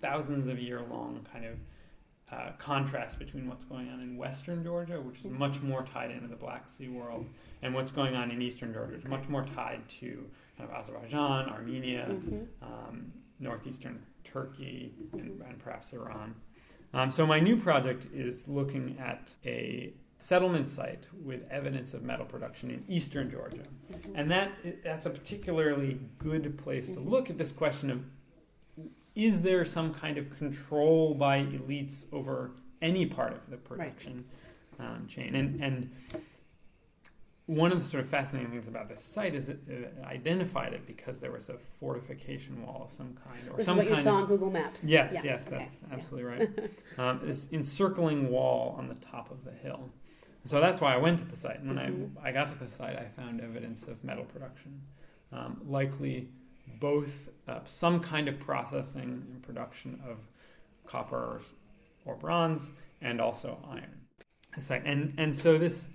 thousands 0.00 0.48
of 0.48 0.58
year 0.58 0.82
long 0.90 1.26
kind 1.32 1.44
of 1.44 1.58
uh, 2.32 2.50
contrast 2.58 3.18
between 3.18 3.48
what's 3.48 3.64
going 3.64 3.88
on 3.90 4.00
in 4.00 4.16
western 4.16 4.62
Georgia, 4.62 5.00
which 5.00 5.18
is 5.20 5.26
much 5.26 5.60
more 5.62 5.82
tied 5.82 6.10
into 6.10 6.28
the 6.28 6.36
Black 6.36 6.68
Sea 6.68 6.88
world, 6.88 7.26
and 7.62 7.74
what's 7.74 7.90
going 7.90 8.14
on 8.14 8.30
in 8.30 8.40
eastern 8.40 8.72
Georgia, 8.72 8.92
which 8.92 9.04
is 9.04 9.10
much 9.10 9.28
more 9.28 9.44
tied 9.44 9.80
to 9.88 10.24
kind 10.56 10.70
of 10.70 10.76
Azerbaijan, 10.76 11.48
Armenia, 11.48 12.06
um, 12.62 13.12
northeastern 13.40 14.00
Turkey, 14.22 14.92
and, 15.14 15.40
and 15.42 15.58
perhaps 15.58 15.92
Iran. 15.92 16.34
Um, 16.92 17.10
so 17.10 17.26
my 17.26 17.40
new 17.40 17.56
project 17.56 18.06
is 18.14 18.46
looking 18.48 18.96
at 19.00 19.34
a 19.44 19.92
settlement 20.16 20.68
site 20.68 21.06
with 21.24 21.40
evidence 21.50 21.94
of 21.94 22.02
metal 22.02 22.26
production 22.26 22.70
in 22.70 22.84
eastern 22.88 23.30
Georgia, 23.30 23.62
and 24.14 24.30
that 24.30 24.52
that's 24.84 25.06
a 25.06 25.10
particularly 25.10 25.98
good 26.18 26.58
place 26.58 26.90
to 26.90 27.00
look 27.00 27.30
at 27.30 27.38
this 27.38 27.52
question 27.52 27.90
of 27.90 28.04
is 29.24 29.40
there 29.42 29.64
some 29.64 29.92
kind 29.92 30.18
of 30.18 30.36
control 30.38 31.14
by 31.14 31.40
elites 31.40 32.06
over 32.12 32.52
any 32.82 33.06
part 33.06 33.32
of 33.32 33.50
the 33.50 33.56
production? 33.56 34.24
um, 34.78 35.06
chain. 35.08 35.34
And 35.34 35.62
and 35.62 35.90
one 37.46 37.72
of 37.72 37.78
the 37.78 37.84
sort 37.84 38.02
of 38.02 38.08
fascinating 38.08 38.50
things 38.52 38.68
about 38.68 38.88
this 38.88 39.02
site 39.02 39.34
is 39.34 39.46
that 39.46 39.68
it 39.68 39.92
identified 40.04 40.72
it 40.72 40.86
because 40.86 41.18
there 41.18 41.32
was 41.32 41.48
a 41.48 41.58
fortification 41.58 42.64
wall 42.64 42.84
of 42.88 42.92
some 42.94 43.12
kind, 43.24 43.36
or 43.50 43.56
This 43.56 43.66
some 43.66 43.80
is 43.80 43.90
what 43.90 43.98
you 43.98 44.02
saw 44.04 44.10
of 44.18 44.22
on 44.22 44.26
Google 44.28 44.50
Maps. 44.50 44.84
Yes, 44.84 45.12
Yeah, 45.12 45.22
yes, 45.24 45.46
okay, 45.48 45.56
that's 45.58 45.80
yeah. 45.86 45.94
absolutely 45.98 46.30
right. 46.30 46.48
um, 46.98 47.20
this 47.24 47.48
encircling 47.50 48.30
wall 48.30 48.76
on 48.78 48.86
the 48.88 48.94
top 48.94 49.30
of 49.32 49.44
the 49.44 49.50
hill. 49.50 49.90
So 50.44 50.60
that's 50.60 50.80
why 50.80 50.94
I 50.94 50.96
went 50.98 51.18
to 51.18 51.24
the 51.24 51.36
site. 51.36 51.58
And 51.58 51.68
when 51.68 51.76
Mhm. 51.78 52.24
I, 52.24 52.28
I 52.28 52.32
got 52.32 52.48
to 52.50 52.58
the 52.58 52.68
site, 52.68 52.96
I 52.96 53.06
found 53.20 53.40
evidence 53.40 53.82
of 53.88 54.02
metal 54.04 54.24
production, 54.24 54.80
um, 55.32 55.60
likely 55.66 56.28
both 56.78 57.29
uh, 57.48 57.60
some 57.64 58.00
kind 58.00 58.28
of 58.28 58.38
processing 58.38 59.24
and 59.32 59.42
production 59.42 60.00
of 60.08 60.18
copper 60.86 61.16
or, 61.16 61.40
or 62.04 62.14
bronze, 62.16 62.70
and 63.00 63.20
also 63.20 63.58
iron. 63.68 64.00
Site, 64.58 64.82
and 64.84 65.14
and 65.18 65.36
so 65.36 65.56
this 65.58 65.88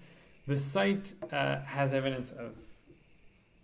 the 0.48 0.58
site 0.58 1.14
uh, 1.32 1.62
has 1.62 1.94
evidence 1.94 2.32
of. 2.32 2.56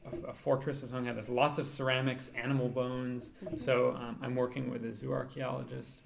of 0.05 0.23
A 0.27 0.33
fortress 0.33 0.81
of 0.83 0.89
some 0.89 1.03
kind. 1.05 1.15
There's 1.15 1.29
lots 1.29 1.57
of 1.59 1.67
ceramics, 1.67 2.31
animal 2.35 2.67
bones, 2.69 3.31
so 3.55 3.91
um, 3.91 4.17
I'm 4.23 4.35
working 4.35 4.69
with 4.71 4.83
a 4.83 4.89
zooarchaeologist 4.89 6.01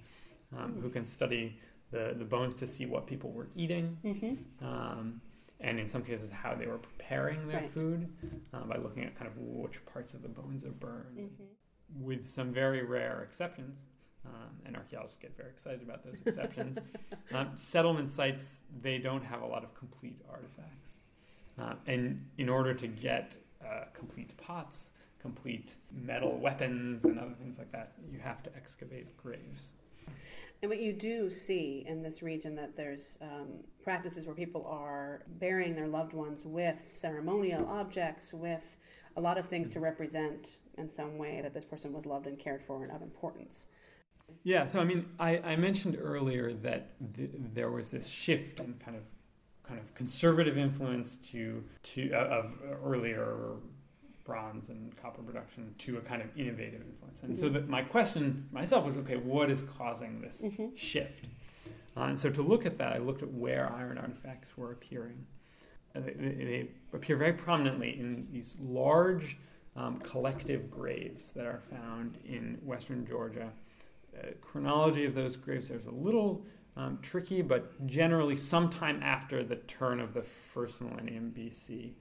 um, 0.58 0.78
who 0.82 0.90
can 0.90 1.06
study 1.06 1.58
the, 1.92 2.14
the 2.18 2.26
bones 2.26 2.56
to 2.56 2.68
see 2.68 2.86
what 2.86 3.08
people 3.08 3.32
were 3.32 3.48
eating, 3.56 3.98
Mm-hmm. 4.04 4.66
um, 4.66 5.22
and 5.62 5.80
in 5.80 5.88
some 5.88 6.04
cases 6.04 6.30
how 6.30 6.54
they 6.56 6.68
were 6.68 6.78
preparing 6.78 7.48
their 7.48 7.62
Right. 7.62 7.72
food 7.74 8.02
uh, 8.54 8.66
by 8.72 8.78
looking 8.78 9.04
at 9.06 9.16
kind 9.16 9.30
of 9.32 9.38
which 9.38 9.78
parts 9.86 10.14
of 10.14 10.22
the 10.22 10.30
bones 10.30 10.64
are 10.66 10.72
burned. 10.88 11.18
Mm-hmm. 11.18 11.44
With 12.00 12.28
some 12.28 12.52
very 12.52 12.84
rare 12.84 13.24
exceptions, 13.24 13.86
um, 14.26 14.50
and 14.66 14.76
archaeologists 14.76 15.18
get 15.18 15.36
very 15.38 15.50
excited 15.50 15.82
about 15.82 16.04
those 16.04 16.22
exceptions. 16.26 16.78
um, 17.34 17.52
settlement 17.56 18.10
sites 18.10 18.60
they 18.82 18.98
don't 18.98 19.24
have 19.24 19.42
a 19.42 19.46
lot 19.46 19.64
of 19.64 19.74
complete 19.76 20.20
artifacts, 20.30 20.98
uh, 21.60 21.76
and 21.88 22.26
in 22.38 22.50
order 22.50 22.74
to 22.74 22.88
get 22.88 23.38
uh, 23.64 23.86
complete 23.94 24.36
pots, 24.38 24.92
complete 25.20 25.76
metal 25.92 26.38
weapons, 26.38 27.06
and 27.06 27.20
other 27.20 27.34
things 27.40 27.58
like 27.58 27.72
that, 27.72 27.94
you 28.12 28.20
have 28.20 28.44
to 28.44 28.56
excavate 28.56 29.16
graves. 29.18 29.74
And 30.62 30.70
what 30.70 30.80
you 30.80 30.94
do 30.94 31.30
see 31.30 31.86
in 31.88 32.02
this 32.02 32.24
region 32.24 32.56
that 32.56 32.76
there's 32.76 33.18
um, 33.22 33.50
practices 33.84 34.26
where 34.26 34.36
people 34.36 34.66
are 34.68 35.22
burying 35.40 35.76
their 35.76 35.88
loved 35.88 36.14
ones 36.14 36.42
with 36.44 36.78
ceremonial 36.84 37.68
objects, 37.68 38.34
with 38.34 38.64
a 39.18 39.22
lot 39.22 39.38
of 39.38 39.48
things 39.48 39.70
to 39.72 39.80
represent 39.80 40.58
in 40.78 40.90
some 40.90 41.18
way 41.18 41.40
that 41.42 41.54
this 41.54 41.66
person 41.66 41.94
was 41.94 42.06
loved 42.06 42.28
and 42.28 42.38
cared 42.38 42.64
for 42.64 42.84
and 42.84 42.92
of 42.92 43.02
importance. 43.02 43.68
Yeah, 44.44 44.66
so 44.66 44.80
I 44.80 44.84
mean, 44.84 45.06
I, 45.20 45.38
I 45.40 45.56
mentioned 45.56 45.98
earlier 46.02 46.54
that 46.54 46.92
th- 47.16 47.32
there 47.54 47.72
was 47.72 47.92
this 47.92 48.08
shift 48.08 48.60
in 48.60 48.74
kind 48.84 48.98
of 48.98 49.04
kind 49.64 49.80
of 49.80 49.94
conservative 49.96 50.58
influence 50.58 51.18
to 51.18 51.64
to 51.82 52.12
uh, 52.14 52.18
of 52.18 52.58
earlier 52.84 53.58
bronze 54.24 54.70
and 54.70 54.96
copper 54.98 55.22
production 55.22 55.74
to 55.78 55.98
a 55.98 56.02
kind 56.02 56.22
of 56.22 56.28
innovative 56.36 56.82
influence. 56.82 57.22
And 57.22 57.38
so 57.38 57.48
that 57.50 57.70
my 57.70 57.84
question 57.84 58.48
myself 58.52 58.86
was, 58.86 58.98
okay, 58.98 59.18
what 59.18 59.52
is 59.52 59.62
causing 59.78 60.22
this 60.22 60.44
shift? 60.76 61.26
Uh, 61.96 62.02
and 62.02 62.20
so 62.20 62.30
to 62.30 62.42
look 62.42 62.66
at 62.66 62.78
that, 62.80 62.94
I 62.94 62.98
looked 62.98 63.22
at 63.22 63.32
where 63.32 63.72
iron 63.72 63.98
artifacts 63.98 64.58
were 64.58 64.72
appearing. 64.72 65.26
Uh, 65.96 66.02
they 66.02 66.14
they 66.14 66.70
appear 66.94 67.16
very 67.16 67.34
prominently 67.34 68.00
in 68.00 68.28
these 68.32 68.56
large 68.60 69.38
um, 69.76 70.00
collective 70.00 70.72
graves 70.72 71.32
that 71.32 71.46
are 71.46 71.62
found 71.70 72.18
in 72.26 72.58
western 72.64 73.06
Georgia 73.06 73.52
uh, 74.18 74.28
chronology 74.42 75.06
of 75.06 75.14
those 75.14 75.36
graves 75.36 75.68
there's 75.68 75.88
a 75.88 75.92
little 75.92 76.46
um, 76.78 77.00
tricky, 77.02 77.42
but 77.42 77.86
generally 77.88 78.36
sometime 78.36 79.02
after 79.02 79.44
the 79.44 79.56
turn 79.56 80.00
of 80.00 80.14
the 80.14 80.22
first 80.22 80.82
millennium 80.82 81.34
BC. 81.36 81.92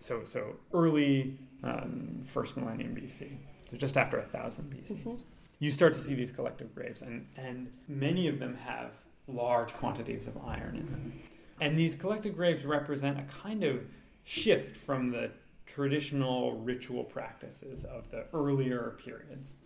So, 0.00 0.24
so 0.24 0.56
early 0.72 1.38
um, 1.62 2.18
first 2.24 2.56
millennium 2.56 2.94
BC, 2.94 3.36
so 3.70 3.76
just 3.76 3.96
after 3.96 4.18
a 4.18 4.24
thousand 4.24 4.72
BC, 4.72 5.20
you 5.58 5.70
start 5.70 5.92
to 5.92 6.00
see 6.00 6.14
these 6.14 6.30
collective 6.30 6.74
graves, 6.74 7.02
and, 7.02 7.26
and 7.36 7.70
many 7.86 8.26
of 8.26 8.38
them 8.38 8.56
have 8.56 8.92
large 9.28 9.72
quantities 9.74 10.26
of 10.26 10.36
iron 10.38 10.76
in 10.76 10.86
them. 10.86 11.12
And 11.60 11.78
these 11.78 11.94
collective 11.94 12.34
graves 12.34 12.64
represent 12.64 13.18
a 13.18 13.22
kind 13.24 13.62
of 13.62 13.84
shift 14.24 14.76
from 14.76 15.10
the 15.10 15.30
traditional 15.72 16.56
ritual 16.56 17.04
practices 17.04 17.84
of 17.84 18.10
the 18.10 18.24
earlier 18.34 18.96
periods 19.04 19.56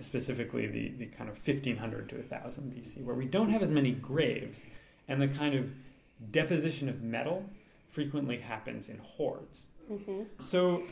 specifically 0.00 0.66
the, 0.66 0.90
the 0.98 1.06
kind 1.06 1.28
of 1.28 1.36
1500 1.36 2.08
to 2.08 2.16
1000 2.16 2.72
BC, 2.72 3.02
where 3.02 3.16
we 3.16 3.24
don't 3.24 3.50
have 3.50 3.62
as 3.62 3.70
many 3.70 3.92
graves, 3.92 4.60
and 5.08 5.20
the 5.20 5.28
kind 5.28 5.54
of 5.54 5.70
deposition 6.30 6.88
of 6.88 7.02
metal 7.02 7.44
frequently 7.88 8.38
happens 8.38 8.88
in 8.88 8.98
hoards. 8.98 9.66
Mm-hmm. 9.90 10.22
So 10.38 10.84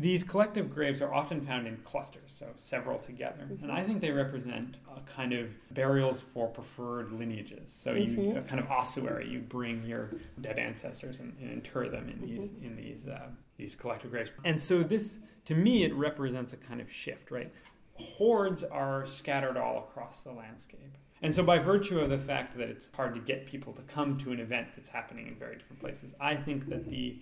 these 0.00 0.24
collective 0.24 0.74
graves 0.74 1.00
are 1.00 1.12
often 1.14 1.40
found 1.46 1.66
in 1.66 1.76
clusters, 1.84 2.32
so 2.36 2.46
several 2.56 2.98
together, 2.98 3.42
and 3.42 3.60
mm-hmm. 3.60 3.70
I 3.70 3.84
think 3.84 4.00
they 4.00 4.10
represent 4.10 4.78
a 4.96 5.00
kind 5.02 5.32
of 5.32 5.48
burials 5.72 6.20
for 6.20 6.48
preferred 6.48 7.12
lineages. 7.12 7.70
So 7.72 7.92
you 7.92 8.16
mm-hmm. 8.16 8.38
a 8.38 8.42
kind 8.42 8.60
of 8.60 8.70
ossuary, 8.70 9.28
you 9.28 9.40
bring 9.40 9.84
your 9.84 10.10
dead 10.40 10.58
ancestors 10.58 11.20
and, 11.20 11.36
and 11.40 11.52
inter 11.52 11.88
them 11.88 12.08
in 12.08 12.26
these 12.26 12.50
mm-hmm. 12.50 12.66
in 12.66 12.76
these 12.76 13.06
uh, 13.06 13.28
these 13.56 13.74
collective 13.74 14.10
graves. 14.10 14.30
And 14.44 14.60
so 14.60 14.82
this, 14.82 15.18
to 15.44 15.54
me, 15.54 15.84
it 15.84 15.94
represents 15.94 16.54
a 16.54 16.56
kind 16.56 16.80
of 16.80 16.90
shift, 16.90 17.30
right? 17.30 17.52
hoards 18.00 18.64
are 18.64 19.06
scattered 19.06 19.56
all 19.56 19.78
across 19.78 20.22
the 20.22 20.32
landscape. 20.32 20.96
And 21.22 21.34
so, 21.34 21.42
by 21.42 21.58
virtue 21.58 22.00
of 22.00 22.08
the 22.08 22.18
fact 22.18 22.56
that 22.56 22.68
it's 22.68 22.90
hard 22.94 23.14
to 23.14 23.20
get 23.20 23.44
people 23.44 23.74
to 23.74 23.82
come 23.82 24.16
to 24.18 24.32
an 24.32 24.40
event 24.40 24.68
that's 24.74 24.88
happening 24.88 25.28
in 25.28 25.34
very 25.36 25.56
different 25.56 25.80
places, 25.80 26.14
I 26.18 26.34
think 26.34 26.68
that 26.70 26.88
the 26.88 27.18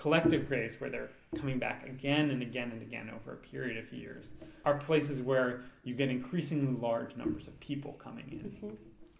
collective 0.00 0.48
graves, 0.48 0.80
where 0.80 0.90
they're 0.90 1.10
coming 1.36 1.58
back 1.58 1.86
again 1.86 2.30
and 2.30 2.42
again 2.42 2.70
and 2.72 2.82
again 2.82 3.10
over 3.14 3.34
a 3.34 3.36
period 3.36 3.76
of 3.76 3.92
years, 3.92 4.32
are 4.64 4.78
places 4.78 5.20
where 5.20 5.60
you 5.84 5.94
get 5.94 6.08
increasingly 6.08 6.74
large 6.80 7.16
numbers 7.16 7.46
of 7.46 7.58
people 7.60 7.92
coming 8.02 8.26
in. 8.32 8.76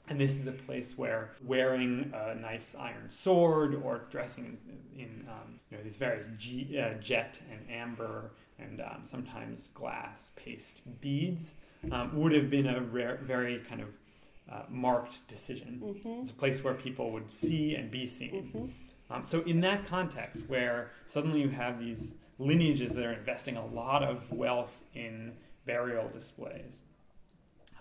And 0.09 0.21
this 0.21 0.35
is 0.41 0.47
a 0.49 0.53
place 0.53 0.99
where 0.99 1.31
wearing 1.45 2.13
a 2.15 2.35
nice 2.35 2.75
iron 2.75 3.09
sword 3.11 3.81
or 3.85 4.03
dressing 4.11 4.59
in, 4.97 5.01
in 5.01 5.29
um, 5.29 5.61
you 5.71 5.77
know, 5.77 5.85
these 5.85 5.97
various 5.97 6.27
G, 6.37 6.77
uh, 6.81 6.95
jet 6.95 7.41
and 7.53 7.61
amber 7.71 8.33
and 8.59 8.81
um, 8.81 9.03
sometimes 9.05 9.69
glass 9.75 10.31
paste 10.35 10.83
beads 11.01 11.55
um, 11.93 12.11
would 12.19 12.33
have 12.33 12.51
been 12.51 12.67
a 12.67 12.81
rare, 12.81 13.21
very 13.23 13.61
kind 13.69 13.83
of 13.83 13.89
uh, 14.53 14.63
marked 14.69 15.27
decision. 15.29 15.79
It's 16.23 16.31
a 16.31 16.35
place 16.35 16.65
where 16.65 16.75
people 16.75 17.13
would 17.13 17.31
see 17.31 17.77
and 17.77 17.91
be 17.91 18.07
seen. 18.07 18.75
Um, 19.11 19.25
so, 19.25 19.43
in 19.43 19.61
that 19.63 19.85
context, 19.87 20.45
where 20.49 20.93
suddenly 21.07 21.41
you 21.41 21.49
have 21.49 21.81
these 21.81 22.15
lineages 22.39 22.95
that 22.95 23.05
are 23.05 23.13
investing 23.13 23.57
a 23.57 23.67
lot 23.67 24.03
of 24.03 24.31
wealth 24.33 24.83
in 24.95 25.33
burial 25.67 26.09
displays, 26.09 26.83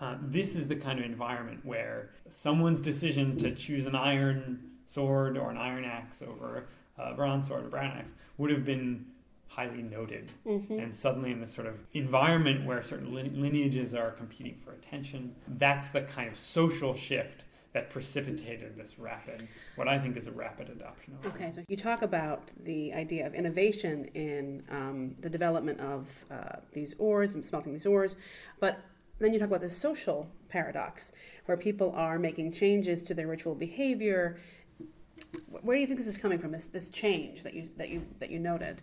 uh, 0.00 0.16
this 0.22 0.54
is 0.56 0.66
the 0.66 0.76
kind 0.76 0.98
of 0.98 1.04
environment 1.04 1.60
where 1.64 2.10
someone's 2.28 2.80
decision 2.80 3.36
to 3.36 3.54
choose 3.54 3.86
an 3.86 3.94
iron 3.94 4.58
sword 4.86 5.36
or 5.36 5.50
an 5.50 5.56
iron 5.56 5.84
axe 5.84 6.22
over 6.22 6.66
a 6.98 7.14
bronze 7.14 7.46
sword 7.46 7.64
or 7.64 7.68
brown 7.68 7.96
axe 7.96 8.14
would 8.38 8.50
have 8.50 8.64
been 8.64 9.06
highly 9.48 9.82
noted. 9.82 10.30
And 10.78 10.94
suddenly, 10.94 11.30
in 11.32 11.40
this 11.40 11.52
sort 11.52 11.66
of 11.66 11.74
environment 11.92 12.64
where 12.66 12.82
certain 12.82 13.12
lineages 13.12 13.94
are 13.94 14.10
competing 14.12 14.56
for 14.56 14.72
attention, 14.72 15.34
that's 15.48 15.88
the 15.88 16.02
kind 16.02 16.28
of 16.28 16.38
social 16.38 16.94
shift 16.94 17.44
that 17.72 17.88
precipitated 17.88 18.76
this 18.76 18.98
rapid, 18.98 19.46
what 19.76 19.86
I 19.86 19.98
think 19.98 20.16
is 20.16 20.26
a 20.26 20.32
rapid 20.32 20.68
adoption 20.70 21.16
of 21.22 21.34
Okay, 21.34 21.52
so 21.52 21.62
you 21.68 21.76
talk 21.76 22.02
about 22.02 22.50
the 22.64 22.92
idea 22.92 23.26
of 23.26 23.34
innovation 23.34 24.06
in 24.14 24.64
um, 24.70 25.14
the 25.20 25.30
development 25.30 25.78
of 25.80 26.24
uh, 26.30 26.56
these 26.72 26.94
ores 26.98 27.36
and 27.36 27.46
smelting 27.46 27.72
these 27.72 27.86
ores, 27.86 28.16
but 28.58 28.80
then 29.20 29.32
you 29.32 29.38
talk 29.38 29.48
about 29.48 29.60
this 29.60 29.76
social 29.76 30.28
paradox 30.48 31.12
where 31.44 31.56
people 31.56 31.92
are 31.94 32.18
making 32.18 32.52
changes 32.52 33.02
to 33.04 33.14
their 33.14 33.28
ritual 33.28 33.54
behavior. 33.54 34.38
Where 35.48 35.76
do 35.76 35.80
you 35.80 35.86
think 35.86 35.98
this 35.98 36.08
is 36.08 36.16
coming 36.16 36.38
from? 36.38 36.50
This 36.50 36.66
this 36.66 36.88
change 36.88 37.42
that 37.42 37.54
you 37.54 37.68
that 37.76 37.90
you 37.90 38.06
that 38.18 38.30
you 38.30 38.38
noted 38.38 38.80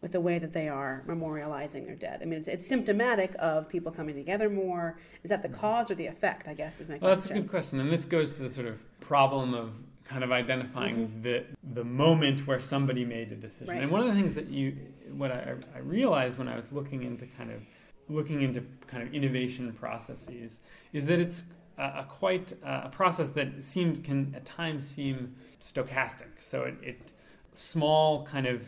with 0.00 0.12
the 0.12 0.20
way 0.20 0.38
that 0.38 0.52
they 0.52 0.68
are 0.68 1.02
memorializing 1.06 1.86
their 1.86 1.94
dead. 1.94 2.20
I 2.22 2.24
mean, 2.24 2.38
it's, 2.38 2.48
it's 2.48 2.66
symptomatic 2.66 3.34
of 3.38 3.68
people 3.68 3.92
coming 3.92 4.14
together 4.14 4.48
more. 4.48 4.98
Is 5.24 5.30
that 5.30 5.42
the 5.42 5.48
cause 5.48 5.90
or 5.90 5.94
the 5.94 6.06
effect? 6.06 6.48
I 6.48 6.54
guess 6.54 6.80
is 6.80 6.88
my 6.88 6.98
question? 6.98 7.06
Well, 7.06 7.14
that's 7.14 7.30
a 7.30 7.34
good 7.34 7.48
question, 7.48 7.80
and 7.80 7.90
this 7.90 8.04
goes 8.04 8.36
to 8.36 8.42
the 8.42 8.50
sort 8.50 8.66
of 8.66 8.78
problem 9.00 9.54
of 9.54 9.72
kind 10.04 10.24
of 10.24 10.32
identifying 10.32 11.20
the 11.22 11.44
the 11.74 11.84
moment 11.84 12.46
where 12.46 12.58
somebody 12.58 13.04
made 13.04 13.30
a 13.30 13.36
decision. 13.36 13.66
Mm-hmm. 13.66 13.74
Right. 13.74 13.82
And 13.82 13.92
one 13.92 14.00
of 14.00 14.08
the 14.08 14.14
things 14.14 14.34
that 14.34 14.48
you, 14.48 14.76
what 15.12 15.30
I, 15.30 15.54
I 15.74 15.78
realized 15.80 16.38
when 16.38 16.48
I 16.48 16.56
was 16.56 16.72
looking 16.72 17.02
into 17.04 17.26
kind 17.26 17.52
of 17.52 17.60
looking 18.08 18.42
into 18.42 18.62
kind 18.88 19.02
of 19.06 19.14
innovation 19.14 19.72
processes, 19.72 20.60
is 20.92 21.06
that 21.06 21.20
it's 21.20 21.44
a, 21.78 21.82
a 21.82 22.06
quite 22.08 22.52
uh, 22.64 22.82
a 22.84 22.88
process 22.88 23.28
that 23.30 23.62
seemed 23.62 24.02
can 24.02 24.32
at 24.34 24.44
times 24.44 24.86
seem 24.86 25.34
stochastic. 25.60 26.30
So 26.38 26.62
it, 26.62 26.74
it 26.82 27.12
small 27.52 28.24
kind 28.24 28.46
of 28.46 28.66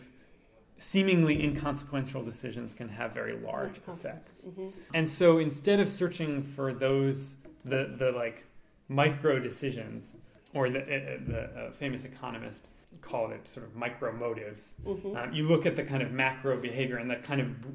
seemingly 0.82 1.42
inconsequential 1.44 2.24
decisions 2.24 2.72
can 2.72 2.88
have 2.88 3.14
very 3.14 3.34
large 3.38 3.78
effects. 3.86 4.44
And 4.92 5.08
so 5.08 5.38
instead 5.38 5.78
of 5.78 5.88
searching 5.88 6.42
for 6.42 6.72
those 6.72 7.36
the 7.64 7.94
the 7.96 8.10
like 8.10 8.44
micro 8.88 9.38
decisions, 9.38 10.16
or 10.54 10.68
the, 10.68 10.80
uh, 10.80 11.18
the 11.26 11.40
uh, 11.42 11.70
famous 11.70 12.04
economist 12.04 12.68
called 13.00 13.30
it 13.32 13.46
sort 13.46 13.64
of 13.64 13.74
micro 13.76 14.12
motives. 14.12 14.74
Mhm. 14.84 15.16
Um, 15.16 15.32
you 15.32 15.44
look 15.44 15.64
at 15.66 15.76
the 15.76 15.84
kind 15.84 16.02
of 16.02 16.10
macro 16.12 16.58
behavior 16.60 16.98
and 16.98 17.08
the 17.10 17.16
kind 17.16 17.40
of 17.40 17.62
b- 17.62 17.68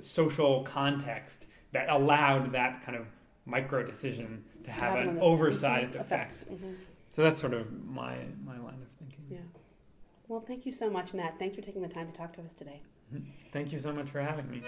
social 0.00 0.62
context 0.62 1.46
that 1.72 1.88
allowed 1.88 2.52
that 2.52 2.82
kind 2.84 2.96
of 2.96 3.06
micro 3.46 3.82
decision 3.82 4.44
to 4.62 4.70
have, 4.70 4.94
Have 4.94 5.02
an 5.08 5.16
an 5.16 5.18
oversized 5.20 5.94
mhm, 5.94 6.00
effect. 6.00 6.44
Mhm. 6.50 6.76
So 7.08 7.22
that's 7.22 7.40
sort 7.40 7.54
of 7.54 7.66
my 7.86 8.16
my 8.44 8.58
line 8.58 8.80
of 8.82 8.88
thinking. 8.98 9.24
Yeah. 9.30 9.38
Well, 10.32 10.40
thank 10.40 10.64
you 10.64 10.72
so 10.72 10.88
much, 10.88 11.12
Matt. 11.12 11.38
Thanks 11.38 11.54
for 11.54 11.60
taking 11.60 11.82
the 11.82 11.88
time 11.88 12.10
to 12.10 12.16
talk 12.16 12.32
to 12.32 12.40
us 12.40 12.54
today. 12.54 12.80
Thank 13.52 13.70
you 13.70 13.78
so 13.78 13.92
much 13.92 14.08
for 14.08 14.22
having 14.22 14.50
me. 14.50 14.62